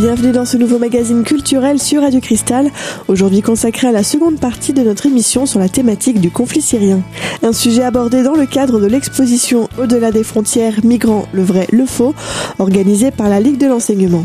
Bienvenue 0.00 0.32
dans 0.32 0.46
ce 0.46 0.56
nouveau 0.56 0.78
magazine 0.78 1.24
culturel 1.24 1.78
sur 1.78 2.00
Radio 2.00 2.20
Cristal, 2.20 2.70
aujourd'hui 3.06 3.42
consacré 3.42 3.86
à 3.86 3.92
la 3.92 4.02
seconde 4.02 4.40
partie 4.40 4.72
de 4.72 4.80
notre 4.80 5.04
émission 5.04 5.44
sur 5.44 5.60
la 5.60 5.68
thématique 5.68 6.22
du 6.22 6.30
conflit 6.30 6.62
syrien. 6.62 7.02
Un 7.42 7.52
sujet 7.52 7.82
abordé 7.82 8.22
dans 8.22 8.34
le 8.34 8.46
cadre 8.46 8.80
de 8.80 8.86
l'exposition 8.86 9.68
Au-delà 9.78 10.10
des 10.10 10.24
frontières, 10.24 10.82
migrants, 10.84 11.26
le 11.32 11.42
vrai, 11.42 11.66
le 11.70 11.84
faux, 11.84 12.14
organisée 12.58 13.10
par 13.10 13.28
la 13.28 13.40
Ligue 13.40 13.58
de 13.58 13.66
l'enseignement. 13.66 14.24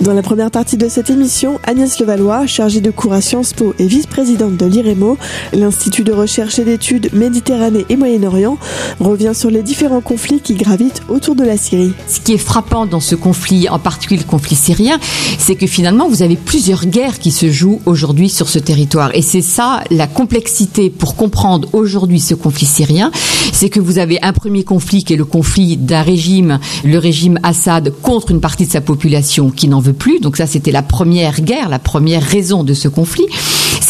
Dans 0.00 0.14
la 0.14 0.22
première 0.22 0.50
partie 0.50 0.76
de 0.76 0.88
cette 0.88 1.10
émission, 1.10 1.58
Agnès 1.64 1.98
Levallois, 1.98 2.46
chargée 2.46 2.80
de 2.80 2.90
cours 2.90 3.12
à 3.12 3.20
Sciences 3.20 3.52
Po 3.52 3.74
et 3.78 3.86
vice-présidente 3.86 4.56
de 4.56 4.64
l'IREMO, 4.64 5.18
l'Institut 5.52 6.04
de 6.04 6.12
recherche 6.12 6.58
et 6.58 6.64
d'études 6.64 7.12
Méditerranée 7.12 7.84
et 7.88 7.96
Moyen-Orient, 7.96 8.58
revient 9.00 9.32
sur 9.34 9.50
les 9.50 9.62
différents 9.62 10.00
conflits 10.00 10.40
qui 10.40 10.54
gravitent 10.54 11.02
autour 11.08 11.34
de 11.34 11.44
la 11.44 11.56
Syrie. 11.56 11.92
Ce 12.06 12.20
qui 12.20 12.32
est 12.32 12.38
frappant 12.38 12.86
dans 12.86 13.00
ce 13.00 13.14
conflit, 13.14 13.68
en 13.68 13.78
particulier 13.78 14.20
le 14.20 14.26
conflit 14.30 14.56
syrien, 14.56 14.99
c'est 15.38 15.54
que 15.54 15.66
finalement, 15.66 16.08
vous 16.08 16.22
avez 16.22 16.36
plusieurs 16.36 16.86
guerres 16.86 17.18
qui 17.18 17.30
se 17.30 17.50
jouent 17.50 17.80
aujourd'hui 17.86 18.28
sur 18.28 18.48
ce 18.48 18.58
territoire. 18.58 19.10
Et 19.14 19.22
c'est 19.22 19.42
ça 19.42 19.82
la 19.90 20.06
complexité 20.06 20.90
pour 20.90 21.16
comprendre 21.16 21.68
aujourd'hui 21.72 22.20
ce 22.20 22.34
conflit 22.34 22.66
syrien, 22.66 23.10
c'est 23.52 23.68
que 23.68 23.80
vous 23.80 23.98
avez 23.98 24.20
un 24.22 24.32
premier 24.32 24.64
conflit 24.64 25.04
qui 25.04 25.14
est 25.14 25.16
le 25.16 25.24
conflit 25.24 25.76
d'un 25.76 26.02
régime, 26.02 26.58
le 26.84 26.98
régime 26.98 27.38
Assad, 27.42 27.92
contre 28.02 28.30
une 28.30 28.40
partie 28.40 28.66
de 28.66 28.70
sa 28.70 28.80
population 28.80 29.50
qui 29.50 29.68
n'en 29.68 29.80
veut 29.80 29.92
plus. 29.92 30.20
Donc 30.20 30.36
ça, 30.36 30.46
c'était 30.46 30.72
la 30.72 30.82
première 30.82 31.40
guerre, 31.40 31.68
la 31.68 31.78
première 31.78 32.22
raison 32.22 32.64
de 32.64 32.74
ce 32.74 32.88
conflit. 32.88 33.26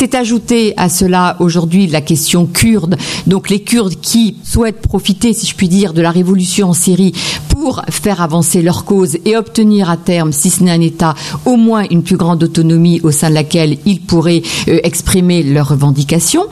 C'est 0.00 0.14
ajouté 0.14 0.72
à 0.78 0.88
cela 0.88 1.36
aujourd'hui 1.40 1.86
la 1.86 2.00
question 2.00 2.46
kurde. 2.46 2.96
Donc 3.26 3.50
les 3.50 3.60
Kurdes 3.60 4.00
qui 4.00 4.38
souhaitent 4.42 4.80
profiter, 4.80 5.34
si 5.34 5.46
je 5.46 5.54
puis 5.54 5.68
dire, 5.68 5.92
de 5.92 6.00
la 6.00 6.10
révolution 6.10 6.70
en 6.70 6.72
Syrie 6.72 7.12
pour 7.50 7.82
faire 7.90 8.22
avancer 8.22 8.62
leur 8.62 8.86
cause 8.86 9.18
et 9.26 9.36
obtenir 9.36 9.90
à 9.90 9.98
terme, 9.98 10.32
si 10.32 10.48
ce 10.48 10.62
n'est 10.62 10.70
un 10.70 10.80
État, 10.80 11.14
au 11.44 11.56
moins 11.56 11.84
une 11.90 12.02
plus 12.02 12.16
grande 12.16 12.42
autonomie 12.42 13.02
au 13.02 13.10
sein 13.10 13.28
de 13.28 13.34
laquelle 13.34 13.76
ils 13.84 14.00
pourraient 14.00 14.40
euh, 14.68 14.80
exprimer 14.84 15.42
leurs 15.42 15.68
revendications. 15.68 16.46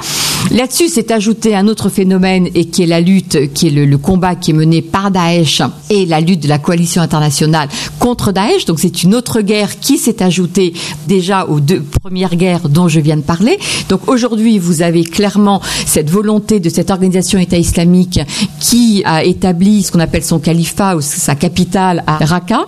Là-dessus, 0.51 0.89
c'est 0.89 1.11
ajouté 1.11 1.55
un 1.55 1.69
autre 1.69 1.89
phénomène 1.89 2.49
et 2.55 2.65
qui 2.67 2.83
est 2.83 2.87
la 2.87 3.01
lutte, 3.01 3.53
qui 3.53 3.69
est 3.69 3.71
le, 3.71 3.85
le, 3.85 3.99
combat 3.99 4.35
qui 4.35 4.53
est 4.53 4.55
mené 4.55 4.83
par 4.83 5.11
Daesh 5.11 5.63
et 5.91 6.07
la 6.07 6.21
lutte 6.21 6.41
de 6.41 6.49
la 6.49 6.59
coalition 6.59 7.03
internationale 7.03 7.69
contre 7.99 8.33
Daesh. 8.33 8.65
Donc 8.65 8.79
c'est 8.79 9.03
une 9.03 9.15
autre 9.15 9.41
guerre 9.41 9.79
qui 9.79 9.99
s'est 9.99 10.23
ajoutée 10.23 10.73
déjà 11.07 11.45
aux 11.47 11.61
deux 11.61 11.83
premières 12.03 12.37
guerres 12.37 12.69
dont 12.69 12.89
je 12.89 13.01
viens 13.01 13.17
de 13.17 13.23
parler. 13.23 13.59
Donc 13.89 14.09
aujourd'hui, 14.09 14.59
vous 14.59 14.83
avez 14.83 15.05
clairement 15.05 15.61
cette 15.87 16.11
volonté 16.11 16.61
de 16.61 16.69
cette 16.69 16.91
organisation 16.91 17.39
État 17.39 17.59
islamique 17.59 18.21
qui 18.61 19.03
a 19.05 19.25
établi 19.25 19.83
ce 19.83 19.93
qu'on 19.93 20.01
appelle 20.01 20.25
son 20.25 20.39
califat 20.39 20.97
ou 20.97 21.01
sa 21.01 21.35
capitale 21.35 22.05
à 22.07 22.25
Raqqa. 22.25 22.67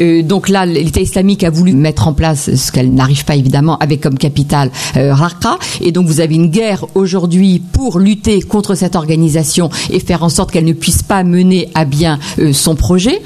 Euh, 0.00 0.22
donc 0.22 0.48
là, 0.48 0.66
l'État 0.66 1.00
islamique 1.00 1.44
a 1.44 1.50
voulu 1.50 1.72
mettre 1.72 2.08
en 2.08 2.12
place 2.12 2.54
ce 2.54 2.72
qu'elle 2.72 2.92
n'arrive 2.92 3.24
pas 3.24 3.36
évidemment 3.36 3.78
avec 3.78 4.00
comme 4.00 4.18
capitale 4.18 4.70
euh, 4.96 5.14
Raqqa. 5.14 5.58
Et 5.80 5.92
donc 5.92 6.06
vous 6.06 6.20
avez 6.20 6.34
une 6.34 6.48
guerre 6.48 6.84
aujourd'hui 6.94 7.60
pour 7.72 7.98
lutter 7.98 8.40
contre 8.42 8.74
cette 8.74 8.96
organisation 8.96 9.70
et 9.90 10.00
faire 10.00 10.22
en 10.22 10.28
sorte 10.28 10.50
qu'elle 10.50 10.64
ne 10.64 10.72
puisse 10.72 11.02
pas 11.02 11.24
mener 11.24 11.68
à 11.74 11.84
bien 11.84 12.18
euh, 12.38 12.52
son 12.52 12.74
projet. 12.74 13.20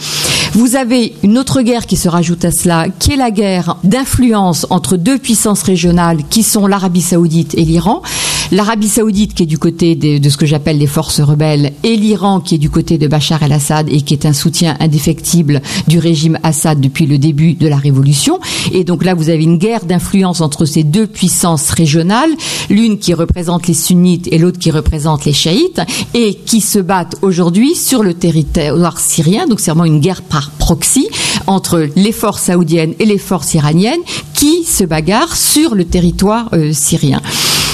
Vous 0.52 0.76
avez 0.76 1.14
une 1.22 1.38
autre 1.38 1.62
guerre 1.62 1.86
qui 1.86 1.96
se 1.96 2.08
rajoute 2.08 2.44
à 2.44 2.50
cela, 2.50 2.86
qui 2.98 3.12
est 3.12 3.16
la 3.16 3.30
guerre 3.30 3.76
d'influence 3.84 4.66
entre 4.70 4.96
deux 4.96 5.18
puissances 5.18 5.62
régionales 5.62 6.18
qui 6.28 6.42
sont 6.42 6.66
l'Arabie 6.66 7.00
saoudite 7.00 7.54
et 7.54 7.64
l'Iran. 7.64 8.02
L'Arabie 8.50 8.88
saoudite 8.88 9.32
qui 9.32 9.44
est 9.44 9.46
du 9.46 9.56
côté 9.56 9.94
de, 9.94 10.18
de 10.18 10.28
ce 10.28 10.36
que 10.36 10.44
j'appelle 10.44 10.76
les 10.76 10.86
forces 10.86 11.20
rebelles 11.20 11.72
et 11.84 11.96
l'Iran 11.96 12.40
qui 12.40 12.56
est 12.56 12.58
du 12.58 12.68
côté 12.68 12.98
de 12.98 13.06
Bachar 13.06 13.42
el-Assad 13.42 13.88
et 13.88 14.02
qui 14.02 14.12
est 14.12 14.26
un 14.26 14.34
soutien 14.34 14.76
indéfectible 14.78 15.62
du 15.88 15.98
régime 15.98 16.38
Assad 16.42 16.61
depuis 16.74 17.06
le 17.06 17.18
début 17.18 17.54
de 17.54 17.68
la 17.68 17.76
révolution. 17.76 18.38
Et 18.72 18.84
donc 18.84 19.04
là, 19.04 19.14
vous 19.14 19.28
avez 19.28 19.42
une 19.42 19.58
guerre 19.58 19.84
d'influence 19.84 20.40
entre 20.40 20.64
ces 20.64 20.82
deux 20.82 21.06
puissances 21.06 21.70
régionales, 21.70 22.30
l'une 22.70 22.98
qui 22.98 23.14
représente 23.14 23.66
les 23.66 23.74
sunnites 23.74 24.28
et 24.30 24.38
l'autre 24.38 24.58
qui 24.58 24.70
représente 24.70 25.24
les 25.24 25.32
chiites, 25.32 25.80
et 26.14 26.34
qui 26.34 26.60
se 26.60 26.78
battent 26.78 27.16
aujourd'hui 27.22 27.74
sur 27.74 28.02
le 28.02 28.14
territoire 28.14 28.98
syrien. 28.98 29.46
Donc 29.46 29.60
c'est 29.60 29.70
vraiment 29.70 29.84
une 29.84 30.00
guerre 30.00 30.22
par 30.22 30.50
proxy 30.52 31.08
entre 31.46 31.88
les 31.96 32.12
forces 32.12 32.42
saoudiennes 32.42 32.94
et 32.98 33.06
les 33.06 33.18
forces 33.18 33.54
iraniennes 33.54 34.00
qui 34.34 34.64
se 34.64 34.84
bagarrent 34.84 35.36
sur 35.36 35.74
le 35.74 35.84
territoire 35.84 36.48
euh, 36.52 36.72
syrien. 36.72 37.20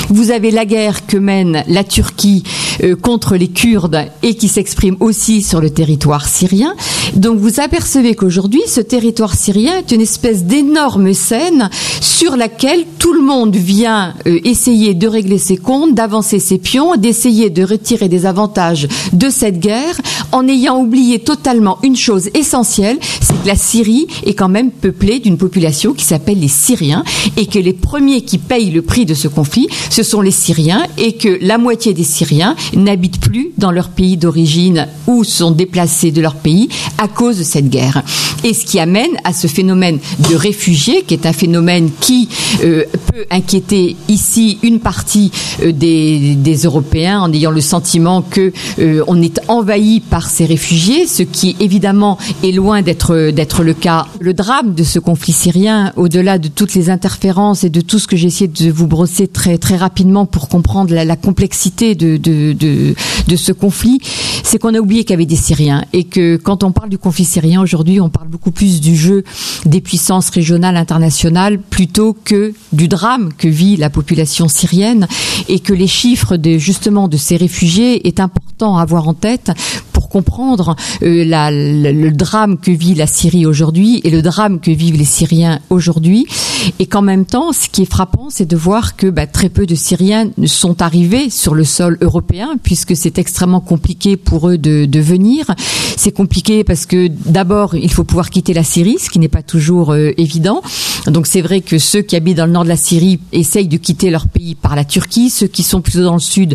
Vous 0.09 0.31
avez 0.31 0.51
la 0.51 0.65
guerre 0.65 1.07
que 1.07 1.17
mène 1.17 1.65
la 1.69 1.85
Turquie 1.85 2.43
euh, 2.83 2.97
contre 2.97 3.37
les 3.37 3.49
Kurdes 3.49 4.07
et 4.23 4.35
qui 4.35 4.49
s'exprime 4.49 4.97
aussi 5.01 5.43
sur 5.43 5.61
le 5.61 5.71
territoire 5.71 6.29
syrien. 6.29 6.75
Donc 7.15 7.39
vous 7.39 7.61
apercevez 7.61 8.15
qu'aujourd'hui, 8.15 8.63
ce 8.67 8.81
territoire 8.81 9.35
syrien 9.35 9.79
est 9.79 9.93
une 9.93 10.01
espèce 10.01 10.45
d'énorme 10.45 11.13
scène 11.13 11.71
sur 12.01 12.37
laquelle 12.37 12.85
tout 12.99 13.13
le 13.13 13.21
monde 13.21 13.57
vient 13.57 14.15
euh, 14.27 14.39
essayer 14.45 14.95
de 14.95 15.07
régler 15.07 15.39
ses 15.39 15.57
comptes, 15.57 15.95
d'avancer 15.95 16.39
ses 16.39 16.59
pions, 16.59 16.97
d'essayer 16.97 17.51
de 17.51 17.63
retirer 17.63 18.09
des 18.09 18.27
avantages 18.27 18.89
de 19.13 19.29
cette 19.29 19.61
guerre 19.61 20.01
en 20.33 20.47
ayant 20.49 20.79
oublié 20.81 21.19
totalement 21.19 21.79
une 21.83 21.97
chose 21.97 22.31
essentielle, 22.35 22.99
c'est 23.21 23.41
que 23.43 23.47
la 23.47 23.57
Syrie 23.57 24.07
est 24.25 24.35
quand 24.35 24.49
même 24.49 24.71
peuplée 24.71 25.19
d'une 25.21 25.39
population 25.39 25.95
qui 25.95 26.05
s'appelle 26.05 26.41
les 26.41 26.49
Syriens 26.49 27.05
et 27.37 27.47
que 27.47 27.59
les 27.59 27.73
premiers 27.73 28.23
qui 28.23 28.39
payent 28.39 28.71
le 28.71 28.83
prix 28.83 29.07
de 29.07 29.15
ce 29.15 29.29
conflit, 29.29 29.69
sont 30.03 30.21
les 30.21 30.31
Syriens 30.31 30.83
et 30.97 31.15
que 31.15 31.39
la 31.41 31.59
moitié 31.59 31.95
des 31.95 32.05
Syriens 32.05 32.57
n'habitent 32.75 33.21
plus 33.21 33.51
dans 33.59 33.71
leur 33.71 33.89
pays 33.91 34.17
d'origine 34.17 34.89
ou 35.07 35.25
sont 35.25 35.51
déplacés 35.51 36.11
de 36.11 36.21
leur 36.21 36.35
pays 36.35 36.69
à 36.99 37.09
cause 37.09 37.39
de 37.39 37.45
cette 37.45 37.69
guerre. 37.69 38.03
Et 38.45 38.55
ce 38.55 38.65
qui 38.65 38.79
amène 38.79 39.11
à 39.25 39.33
ce 39.33 39.47
phénomène 39.47 39.99
de 40.31 40.35
réfugiés, 40.35 41.03
qui 41.03 41.15
est 41.15 41.27
un 41.27 41.33
phénomène 41.33 41.91
qui 42.01 42.29
euh, 42.63 42.85
peut 43.13 43.25
inquiéter 43.31 43.97
ici 44.09 44.59
une 44.63 44.81
partie 44.81 45.31
euh, 45.63 45.73
des, 45.73 46.35
des, 46.35 46.57
Européens 46.59 47.21
en 47.21 47.33
ayant 47.33 47.51
le 47.51 47.61
sentiment 47.61 48.23
que 48.23 48.53
euh, 48.79 49.05
est 49.23 49.41
envahi 49.49 50.01
par 50.01 50.29
ces 50.29 50.45
réfugiés, 50.45 51.07
ce 51.07 51.23
qui 51.23 51.57
évidemment 51.61 52.19
est 52.43 52.53
loin 52.53 52.83
d'être 52.83 53.31
d'être 53.31 53.63
le 53.63 53.75
cas. 53.75 54.07
Le 54.21 54.35
drame 54.35 54.75
de 54.75 54.85
ce 54.85 54.99
conflit 54.99 55.33
syrien, 55.33 55.93
au-delà 55.97 56.39
de 56.39 56.49
toutes 56.49 56.75
les 56.75 56.91
interférences 56.91 57.65
et 57.65 57.71
de 57.71 57.81
tout 57.81 57.99
ce 57.99 58.07
que 58.07 58.17
j'ai 58.17 58.29
essayé 58.29 58.49
de 58.49 58.71
vous 58.71 58.87
brosser 58.87 59.27
très 59.27 59.59
très 59.59 59.77
rapidement 59.77 59.88
pour 60.31 60.49
comprendre 60.49 60.95
la, 60.95 61.05
la 61.05 61.17
complexité 61.17 61.95
de, 61.95 62.17
de, 62.17 62.53
de, 62.53 62.95
de, 63.27 63.37
ce 63.37 63.53
conflit, 63.53 64.01
c'est 64.43 64.59
qu'on 64.59 64.75
a 64.75 64.79
oublié 64.79 65.05
qu'il 65.05 65.11
y 65.11 65.15
avait 65.15 65.27
des 65.27 65.37
Syriens 65.37 65.85
et 65.93 66.05
que 66.05 66.37
quand 66.37 66.65
on 66.65 66.73
parle 66.73 66.89
du 66.89 66.99
conflit 66.99 67.25
syrien 67.25 67.61
aujourd'hui, 67.61 68.01
on 68.01 68.09
parle 68.09 68.29
beaucoup 68.29 68.51
plus 68.51 68.81
du 68.81 68.97
jeu 68.97 69.25
des 69.67 69.81
puissances 69.81 70.31
régionales 70.31 70.77
internationales 70.77 71.59
plutôt 71.59 72.17
que 72.25 72.55
du 72.73 72.89
drame 72.89 73.31
que 73.37 73.49
vit 73.49 73.77
la 73.77 73.91
population 73.91 74.49
syrienne 74.49 75.07
et 75.49 75.61
que 75.61 75.73
les 75.73 75.87
chiffres 75.87 76.37
de 76.37 76.59
justement 76.59 77.09
de 77.09 77.17
ces 77.17 77.37
réfugiés 77.37 78.07
est 78.07 78.21
important 78.21 78.77
à 78.77 78.83
avoir 78.83 79.09
en 79.09 79.15
tête 79.15 79.51
comprendre 80.09 80.77
euh, 81.03 81.25
la, 81.25 81.51
le, 81.51 81.93
le, 81.93 82.11
drame 82.11 82.59
que 82.59 82.71
vit 82.71 82.95
la 82.95 83.07
Syrie 83.07 83.47
aujourd'hui 83.47 84.01
et 84.05 84.11
le 84.11 84.23
drame 84.23 84.61
que 84.61 84.71
vivent 84.71 84.97
les 84.97 85.05
Syriens 85.05 85.61
aujourd'hui. 85.71 86.27
Et 86.79 86.87
qu'en 86.87 87.03
même 87.03 87.25
temps 87.25 87.53
ce 87.53 87.69
qui 87.69 87.83
est 87.83 87.91
frappant 87.91 88.29
c'est 88.31 88.47
de 88.47 88.57
voir 88.57 88.97
que 88.97 89.07
bah, 89.07 89.27
très 89.27 89.49
peu 89.49 89.67
de 89.67 89.75
Syriens 89.75 90.31
sont 90.47 90.83
arrivés 90.83 91.31
sur 91.31 91.55
le 91.55 91.65
sol 91.65 91.99
européen 92.01 92.57
puisque 92.63 92.97
c'est 92.97 93.19
extrêmement 93.19 93.61
compliqué 93.61 94.17
pour 94.17 94.49
eux 94.49 94.59
de, 94.59 94.87
de 94.87 95.01
venir. 95.01 95.47
C'est 95.97 96.13
compliqué 96.13 96.65
parce 96.65 96.87
que 96.87 97.09
d'abord 97.09 97.75
il 97.75 97.93
faut 97.93 98.05
pouvoir 98.05 98.31
quitter 98.31 98.55
la 98.55 98.65
Syrie 98.65 98.97
ce 98.99 99.11
qui 99.11 99.19
n'est 99.19 99.29
pas 99.29 99.43
toujours 99.43 99.93
euh, 99.93 100.13
évident. 100.17 100.63
Donc 101.07 101.27
c'est 101.27 101.41
vrai 101.41 101.61
que 101.61 101.79
ceux 101.79 102.03
qui 102.03 102.17
habitent 102.17 102.37
dans 102.37 102.47
le 102.47 102.53
nord 102.53 102.65
de 102.65 102.69
la 102.69 102.77
Syrie 102.77 103.21
essayent 103.33 103.69
de 103.69 103.77
quitter 103.77 104.11
leur 104.11 104.27
pays 104.27 104.55
par 104.55 104.77
la 104.77 104.85
Turquie. 104.85 105.31
Ceux 105.31 105.47
qui 105.47 105.63
sont 105.63 105.81
plutôt 105.81 106.03
dans 106.03 106.15
le 106.15 106.21
sud 106.21 106.55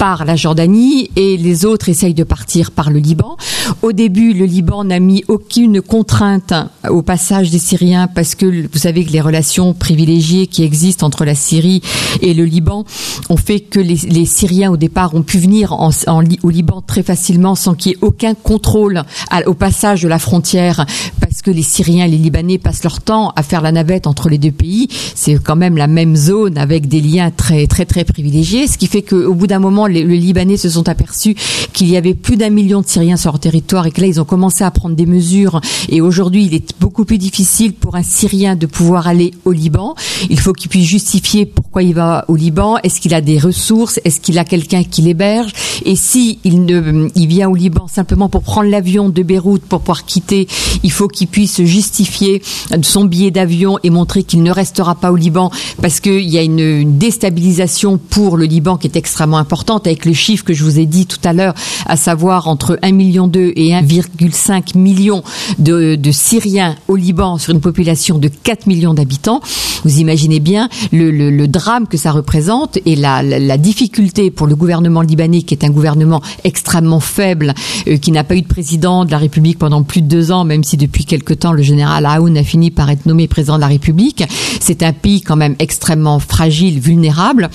par 0.00 0.24
la 0.24 0.34
Jordanie 0.34 1.10
et 1.14 1.36
les 1.36 1.66
autres 1.66 1.90
essayent 1.90 2.14
de 2.14 2.24
partir 2.24 2.70
par 2.70 2.88
le 2.88 3.00
Liban. 3.00 3.36
Au 3.82 3.92
début, 3.92 4.32
le 4.32 4.46
Liban 4.46 4.82
n'a 4.82 4.98
mis 4.98 5.24
aucune 5.28 5.82
contrainte 5.82 6.54
au 6.88 7.02
passage 7.02 7.50
des 7.50 7.58
Syriens 7.58 8.06
parce 8.06 8.34
que 8.34 8.46
vous 8.46 8.78
savez 8.78 9.04
que 9.04 9.12
les 9.12 9.20
relations 9.20 9.74
privilégiées 9.74 10.46
qui 10.46 10.64
existent 10.64 11.06
entre 11.06 11.26
la 11.26 11.34
Syrie 11.34 11.82
et 12.22 12.32
le 12.32 12.46
Liban 12.46 12.86
ont 13.28 13.36
fait 13.36 13.60
que 13.60 13.78
les, 13.78 14.24
Syriens 14.24 14.70
au 14.70 14.78
départ 14.78 15.14
ont 15.14 15.22
pu 15.22 15.36
venir 15.36 15.74
en, 15.74 15.90
en, 16.06 16.24
au 16.42 16.48
Liban 16.48 16.80
très 16.80 17.02
facilement 17.02 17.54
sans 17.54 17.74
qu'il 17.74 17.92
y 17.92 17.94
ait 17.96 17.98
aucun 18.00 18.32
contrôle 18.32 19.02
au 19.44 19.52
passage 19.54 20.00
de 20.00 20.08
la 20.08 20.18
frontière 20.18 20.86
parce 21.20 21.42
que 21.42 21.50
les 21.50 21.62
Syriens 21.62 22.06
et 22.06 22.08
les 22.08 22.16
Libanais 22.16 22.56
passent 22.56 22.84
leur 22.84 23.02
temps 23.02 23.34
à 23.36 23.42
faire 23.42 23.60
la 23.60 23.70
navette 23.70 24.06
entre 24.06 24.30
les 24.30 24.38
deux 24.38 24.50
pays. 24.50 24.88
C'est 25.14 25.42
quand 25.42 25.56
même 25.56 25.76
la 25.76 25.88
même 25.88 26.16
zone 26.16 26.56
avec 26.56 26.88
des 26.88 27.02
liens 27.02 27.30
très 27.30 27.66
très 27.66 27.84
très 27.84 28.04
privilégiés, 28.04 28.66
ce 28.66 28.78
qui 28.78 28.86
fait 28.86 29.02
qu'au 29.02 29.34
bout 29.34 29.46
d'un 29.46 29.58
moment 29.58 29.89
les, 29.90 30.04
Libanais 30.04 30.56
se 30.56 30.68
sont 30.68 30.88
aperçus 30.88 31.34
qu'il 31.72 31.88
y 31.88 31.96
avait 31.96 32.14
plus 32.14 32.36
d'un 32.36 32.50
million 32.50 32.80
de 32.80 32.86
Syriens 32.86 33.16
sur 33.16 33.32
leur 33.32 33.40
territoire 33.40 33.86
et 33.86 33.90
que 33.90 34.00
là, 34.00 34.06
ils 34.06 34.20
ont 34.20 34.24
commencé 34.24 34.64
à 34.64 34.70
prendre 34.70 34.96
des 34.96 35.06
mesures. 35.06 35.60
Et 35.88 36.00
aujourd'hui, 36.00 36.44
il 36.46 36.54
est 36.54 36.74
beaucoup 36.80 37.04
plus 37.04 37.18
difficile 37.18 37.72
pour 37.72 37.96
un 37.96 38.02
Syrien 38.02 38.56
de 38.56 38.66
pouvoir 38.66 39.06
aller 39.06 39.32
au 39.44 39.52
Liban. 39.52 39.94
Il 40.28 40.38
faut 40.38 40.52
qu'il 40.52 40.70
puisse 40.70 40.88
justifier 40.88 41.46
pourquoi 41.46 41.82
il 41.82 41.94
va 41.94 42.24
au 42.28 42.36
Liban. 42.36 42.78
Est-ce 42.82 43.00
qu'il 43.00 43.14
a 43.14 43.20
des 43.20 43.38
ressources? 43.38 44.00
Est-ce 44.04 44.20
qu'il 44.20 44.38
a 44.38 44.44
quelqu'un 44.44 44.84
qui 44.84 45.02
l'héberge? 45.02 45.52
Et 45.84 45.96
si 45.96 46.38
il 46.44 46.64
ne, 46.64 47.08
il 47.14 47.26
vient 47.26 47.48
au 47.48 47.54
Liban 47.54 47.86
simplement 47.88 48.28
pour 48.28 48.42
prendre 48.42 48.68
l'avion 48.68 49.08
de 49.08 49.22
Beyrouth 49.22 49.62
pour 49.62 49.80
pouvoir 49.80 50.04
quitter, 50.04 50.46
il 50.82 50.90
faut 50.90 51.08
qu'il 51.08 51.28
puisse 51.28 51.62
justifier 51.62 52.42
son 52.82 53.04
billet 53.04 53.30
d'avion 53.30 53.78
et 53.82 53.90
montrer 53.90 54.22
qu'il 54.22 54.42
ne 54.42 54.50
restera 54.50 54.94
pas 54.94 55.12
au 55.12 55.16
Liban 55.16 55.50
parce 55.80 56.00
qu'il 56.00 56.28
y 56.28 56.38
a 56.38 56.42
une, 56.42 56.58
une, 56.58 56.98
déstabilisation 56.98 57.98
pour 57.98 58.36
le 58.36 58.44
Liban 58.44 58.76
qui 58.76 58.86
est 58.86 58.96
extrêmement 58.96 59.38
importante 59.38 59.79
avec 59.86 60.04
le 60.04 60.12
chiffre 60.12 60.44
que 60.44 60.54
je 60.54 60.64
vous 60.64 60.78
ai 60.78 60.86
dit 60.86 61.06
tout 61.06 61.18
à 61.24 61.32
l'heure, 61.32 61.54
à 61.86 61.96
savoir 61.96 62.48
entre 62.48 62.78
1,2 62.82 62.92
million 62.92 63.30
et 63.34 63.70
1,5 63.72 64.76
million 64.76 65.22
de, 65.58 65.98
Syriens 66.12 66.76
au 66.88 66.96
Liban 66.96 67.38
sur 67.38 67.54
une 67.54 67.60
population 67.60 68.18
de 68.18 68.28
4 68.28 68.66
millions 68.66 68.94
d'habitants. 68.94 69.40
Vous 69.84 69.98
imaginez 69.98 70.40
bien 70.40 70.68
le, 70.92 71.46
drame 71.46 71.86
que 71.86 71.96
ça 71.96 72.12
représente 72.12 72.78
et 72.84 72.96
la, 72.96 73.22
difficulté 73.58 74.30
pour 74.30 74.46
le 74.46 74.56
gouvernement 74.56 75.02
libanais 75.02 75.42
qui 75.42 75.54
est 75.54 75.64
un 75.64 75.70
gouvernement 75.70 76.22
extrêmement 76.44 77.00
faible, 77.00 77.54
euh, 77.88 77.96
qui 77.96 78.10
n'a 78.10 78.24
pas 78.24 78.36
eu 78.36 78.42
de 78.42 78.46
président 78.46 79.04
de 79.04 79.10
la 79.10 79.18
République 79.18 79.58
pendant 79.58 79.82
plus 79.82 80.02
de 80.02 80.08
deux 80.08 80.32
ans, 80.32 80.44
même 80.44 80.64
si 80.64 80.76
depuis 80.76 81.04
quelque 81.04 81.34
temps 81.34 81.52
le 81.52 81.62
général 81.62 82.06
Aoun 82.06 82.36
a 82.36 82.44
fini 82.44 82.70
par 82.70 82.90
être 82.90 83.06
nommé 83.06 83.28
président 83.28 83.56
de 83.56 83.60
la 83.60 83.66
République. 83.66 84.24
C'est 84.60 84.82
un 84.82 84.92
pays 84.92 85.20
quand 85.20 85.36
même 85.36 85.56
extrêmement 85.58 86.18
fragile, 86.18 86.80
vulnérable 86.80 87.50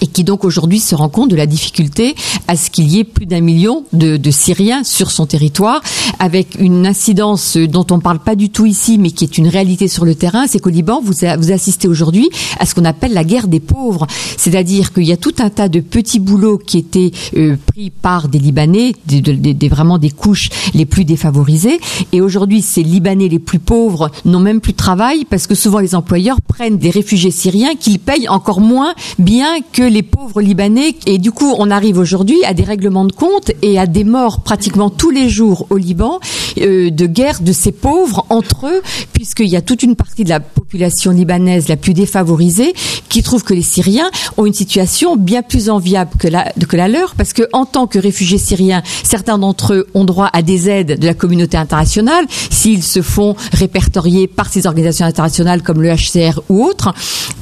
et 0.00 0.06
qui 0.06 0.24
donc 0.24 0.44
aujourd'hui 0.44 0.80
se 0.80 0.94
rend 0.94 1.08
compte 1.08 1.30
de 1.30 1.36
la 1.36 1.46
difficulté 1.46 2.14
à 2.46 2.56
ce 2.56 2.70
qu'il 2.70 2.88
y 2.88 2.98
ait 2.98 3.04
plus 3.04 3.26
d'un 3.26 3.40
million 3.40 3.84
de, 3.92 4.16
de, 4.16 4.30
Syriens 4.30 4.84
sur 4.84 5.10
son 5.10 5.26
territoire, 5.26 5.80
avec 6.18 6.56
une 6.58 6.86
incidence 6.86 7.56
dont 7.56 7.86
on 7.90 7.96
ne 7.96 8.02
parle 8.02 8.18
pas 8.18 8.36
du 8.36 8.50
tout 8.50 8.66
ici, 8.66 8.98
mais 8.98 9.10
qui 9.10 9.24
est 9.24 9.38
une 9.38 9.48
réalité 9.48 9.88
sur 9.88 10.04
le 10.04 10.14
terrain, 10.14 10.46
c'est 10.46 10.58
qu'au 10.60 10.70
Liban, 10.70 11.00
vous, 11.02 11.14
vous 11.38 11.52
assistez 11.52 11.88
aujourd'hui 11.88 12.28
à 12.60 12.66
ce 12.66 12.74
qu'on 12.74 12.84
appelle 12.84 13.12
la 13.12 13.24
guerre 13.24 13.48
des 13.48 13.60
pauvres, 13.60 14.06
c'est-à-dire 14.36 14.92
qu'il 14.92 15.04
y 15.04 15.12
a 15.12 15.16
tout 15.16 15.34
un 15.38 15.50
tas 15.50 15.68
de 15.68 15.80
petits 15.80 16.20
boulots 16.20 16.58
qui 16.58 16.78
étaient 16.78 17.10
euh, 17.36 17.56
pris 17.66 17.90
par 17.90 18.28
des 18.28 18.38
Libanais, 18.38 18.94
des, 19.06 19.20
des, 19.20 19.68
vraiment 19.68 19.98
des 19.98 20.10
couches 20.10 20.50
les 20.74 20.86
plus 20.86 21.04
défavorisées, 21.04 21.80
et 22.12 22.20
aujourd'hui 22.20 22.62
ces 22.62 22.82
Libanais 22.82 23.28
les 23.28 23.38
plus 23.38 23.58
pauvres 23.58 24.10
n'ont 24.24 24.40
même 24.40 24.60
plus 24.60 24.72
de 24.72 24.78
travail 24.78 25.24
parce 25.28 25.46
que 25.46 25.54
souvent 25.54 25.78
les 25.78 25.94
employeurs 25.94 26.40
prennent 26.40 26.78
des 26.78 26.90
réfugiés 26.90 27.30
syriens 27.30 27.74
qu'ils 27.74 27.98
payent 27.98 28.28
encore 28.28 28.60
moins 28.60 28.94
bien 29.18 29.60
que 29.72 29.82
les 29.90 30.02
pauvres 30.02 30.40
Libanais. 30.40 30.94
Et 31.06 31.18
du 31.18 31.32
coup, 31.32 31.54
on 31.58 31.70
arrive 31.70 31.98
aujourd'hui 31.98 32.36
à 32.44 32.54
des 32.54 32.64
règlements 32.64 33.04
de 33.04 33.12
compte 33.12 33.50
et 33.62 33.78
à 33.78 33.86
des 33.86 34.04
morts 34.04 34.40
pratiquement 34.40 34.90
tous 34.90 35.10
les 35.10 35.28
jours 35.28 35.66
au 35.70 35.76
Liban 35.76 36.20
euh, 36.60 36.90
de 36.90 37.06
guerre 37.06 37.40
de 37.40 37.52
ces 37.52 37.72
pauvres 37.72 38.26
entre 38.30 38.66
eux, 38.66 38.82
puisqu'il 39.12 39.48
y 39.48 39.56
a 39.56 39.62
toute 39.62 39.82
une 39.82 39.96
partie 39.96 40.24
de 40.24 40.28
la 40.28 40.40
population 40.40 41.10
libanaise 41.10 41.68
la 41.68 41.76
plus 41.76 41.94
défavorisée 41.94 42.74
qui 43.08 43.22
trouve 43.22 43.44
que 43.44 43.54
les 43.54 43.62
Syriens 43.62 44.10
ont 44.36 44.46
une 44.46 44.54
situation 44.54 45.16
bien 45.16 45.42
plus 45.42 45.70
enviable 45.70 46.10
que 46.18 46.28
la, 46.28 46.88
leur, 46.88 47.14
parce 47.14 47.32
que 47.32 47.42
en 47.52 47.64
tant 47.64 47.86
que 47.86 47.98
réfugiés 47.98 48.38
syriens, 48.38 48.82
certains 49.02 49.38
d'entre 49.38 49.74
eux 49.74 49.86
ont 49.94 50.04
droit 50.04 50.30
à 50.32 50.42
des 50.42 50.68
aides 50.68 50.98
de 50.98 51.06
la 51.06 51.14
communauté 51.14 51.56
internationale 51.56 52.26
s'ils 52.50 52.82
se 52.82 53.02
font 53.02 53.36
répertorier 53.52 54.26
par 54.26 54.48
ces 54.48 54.66
organisations 54.66 55.06
internationales 55.06 55.62
comme 55.62 55.82
le 55.82 55.94
HCR 55.94 56.40
ou 56.48 56.64
autres. 56.64 56.92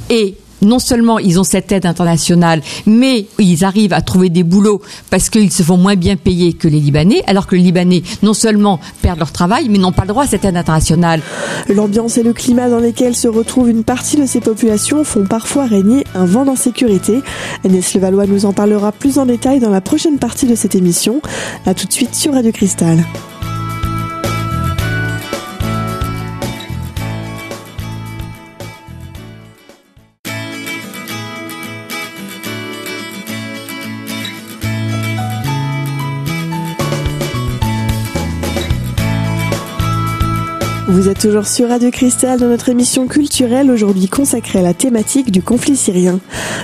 Et 0.09 0.35
non 0.61 0.79
seulement 0.79 1.19
ils 1.19 1.39
ont 1.39 1.43
cette 1.43 1.71
aide 1.71 1.85
internationale, 1.85 2.61
mais 2.85 3.27
ils 3.39 3.63
arrivent 3.63 3.93
à 3.93 4.01
trouver 4.01 4.29
des 4.29 4.43
boulots 4.43 4.81
parce 5.09 5.29
qu'ils 5.29 5.51
se 5.51 5.63
font 5.63 5.77
moins 5.77 5.95
bien 5.95 6.15
payer 6.15 6.53
que 6.53 6.67
les 6.67 6.79
Libanais, 6.79 7.23
alors 7.27 7.47
que 7.47 7.55
les 7.55 7.61
Libanais 7.61 8.03
non 8.23 8.33
seulement 8.33 8.79
perdent 9.01 9.19
leur 9.19 9.31
travail, 9.31 9.69
mais 9.69 9.77
n'ont 9.77 9.91
pas 9.91 10.03
le 10.03 10.09
droit 10.09 10.23
à 10.23 10.27
cette 10.27 10.45
aide 10.45 10.57
internationale. 10.57 11.21
L'ambiance 11.69 12.17
et 12.17 12.23
le 12.23 12.33
climat 12.33 12.69
dans 12.69 12.79
lesquels 12.79 13.15
se 13.15 13.27
retrouve 13.27 13.69
une 13.69 13.83
partie 13.83 14.17
de 14.17 14.25
ces 14.25 14.39
populations 14.39 15.03
font 15.03 15.25
parfois 15.25 15.65
régner 15.65 16.03
un 16.15 16.25
vent 16.25 16.45
d'insécurité. 16.45 17.21
Agnès 17.63 17.93
Levallois 17.93 18.25
nous 18.25 18.45
en 18.45 18.53
parlera 18.53 18.91
plus 18.91 19.17
en 19.19 19.25
détail 19.25 19.59
dans 19.59 19.69
la 19.69 19.81
prochaine 19.81 20.19
partie 20.19 20.47
de 20.47 20.55
cette 20.55 20.75
émission. 20.75 21.21
A 21.65 21.73
tout 21.73 21.87
de 21.87 21.93
suite 21.93 22.15
sur 22.15 22.33
Radio 22.33 22.51
Cristal. 22.51 23.03
Vous 40.97 41.09
êtes 41.09 41.19
toujours 41.19 41.45
sur 41.45 41.69
Radio 41.69 41.91
Cristal 41.91 42.39
dans 42.39 42.47
notre 42.47 42.69
émission 42.69 43.05
culturelle 43.05 43.69
aujourd'hui 43.69 44.07
consacrée 44.07 44.57
à 44.57 44.61
la 44.63 44.73
thématique 44.73 45.31
du 45.31 45.43
conflit 45.43 45.75
syrien. 45.75 46.19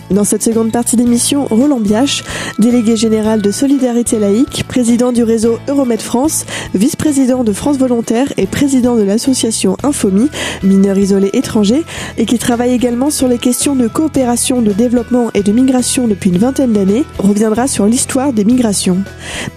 Dans 0.09 0.23
cette 0.23 0.41
seconde 0.41 0.71
partie 0.71 0.95
d'émission, 0.95 1.45
Roland 1.45 1.79
Biache, 1.79 2.23
délégué 2.57 2.95
général 2.95 3.43
de 3.43 3.51
Solidarité 3.51 4.17
laïque, 4.17 4.65
président 4.67 5.11
du 5.11 5.21
réseau 5.21 5.59
Euromed 5.67 6.01
France, 6.01 6.47
vice-président 6.73 7.43
de 7.43 7.53
France 7.53 7.77
Volontaire 7.77 8.33
et 8.37 8.47
président 8.47 8.95
de 8.95 9.03
l'association 9.03 9.77
Infomi, 9.83 10.29
mineurs 10.63 10.97
isolés 10.97 11.29
étrangers, 11.33 11.83
et 12.17 12.25
qui 12.25 12.39
travaille 12.39 12.73
également 12.73 13.11
sur 13.11 13.27
les 13.27 13.37
questions 13.37 13.75
de 13.75 13.87
coopération, 13.87 14.63
de 14.63 14.71
développement 14.71 15.29
et 15.35 15.43
de 15.43 15.51
migration 15.51 16.07
depuis 16.07 16.31
une 16.31 16.39
vingtaine 16.39 16.73
d'années, 16.73 17.05
reviendra 17.19 17.67
sur 17.67 17.85
l'histoire 17.85 18.33
des 18.33 18.45
migrations. 18.45 19.03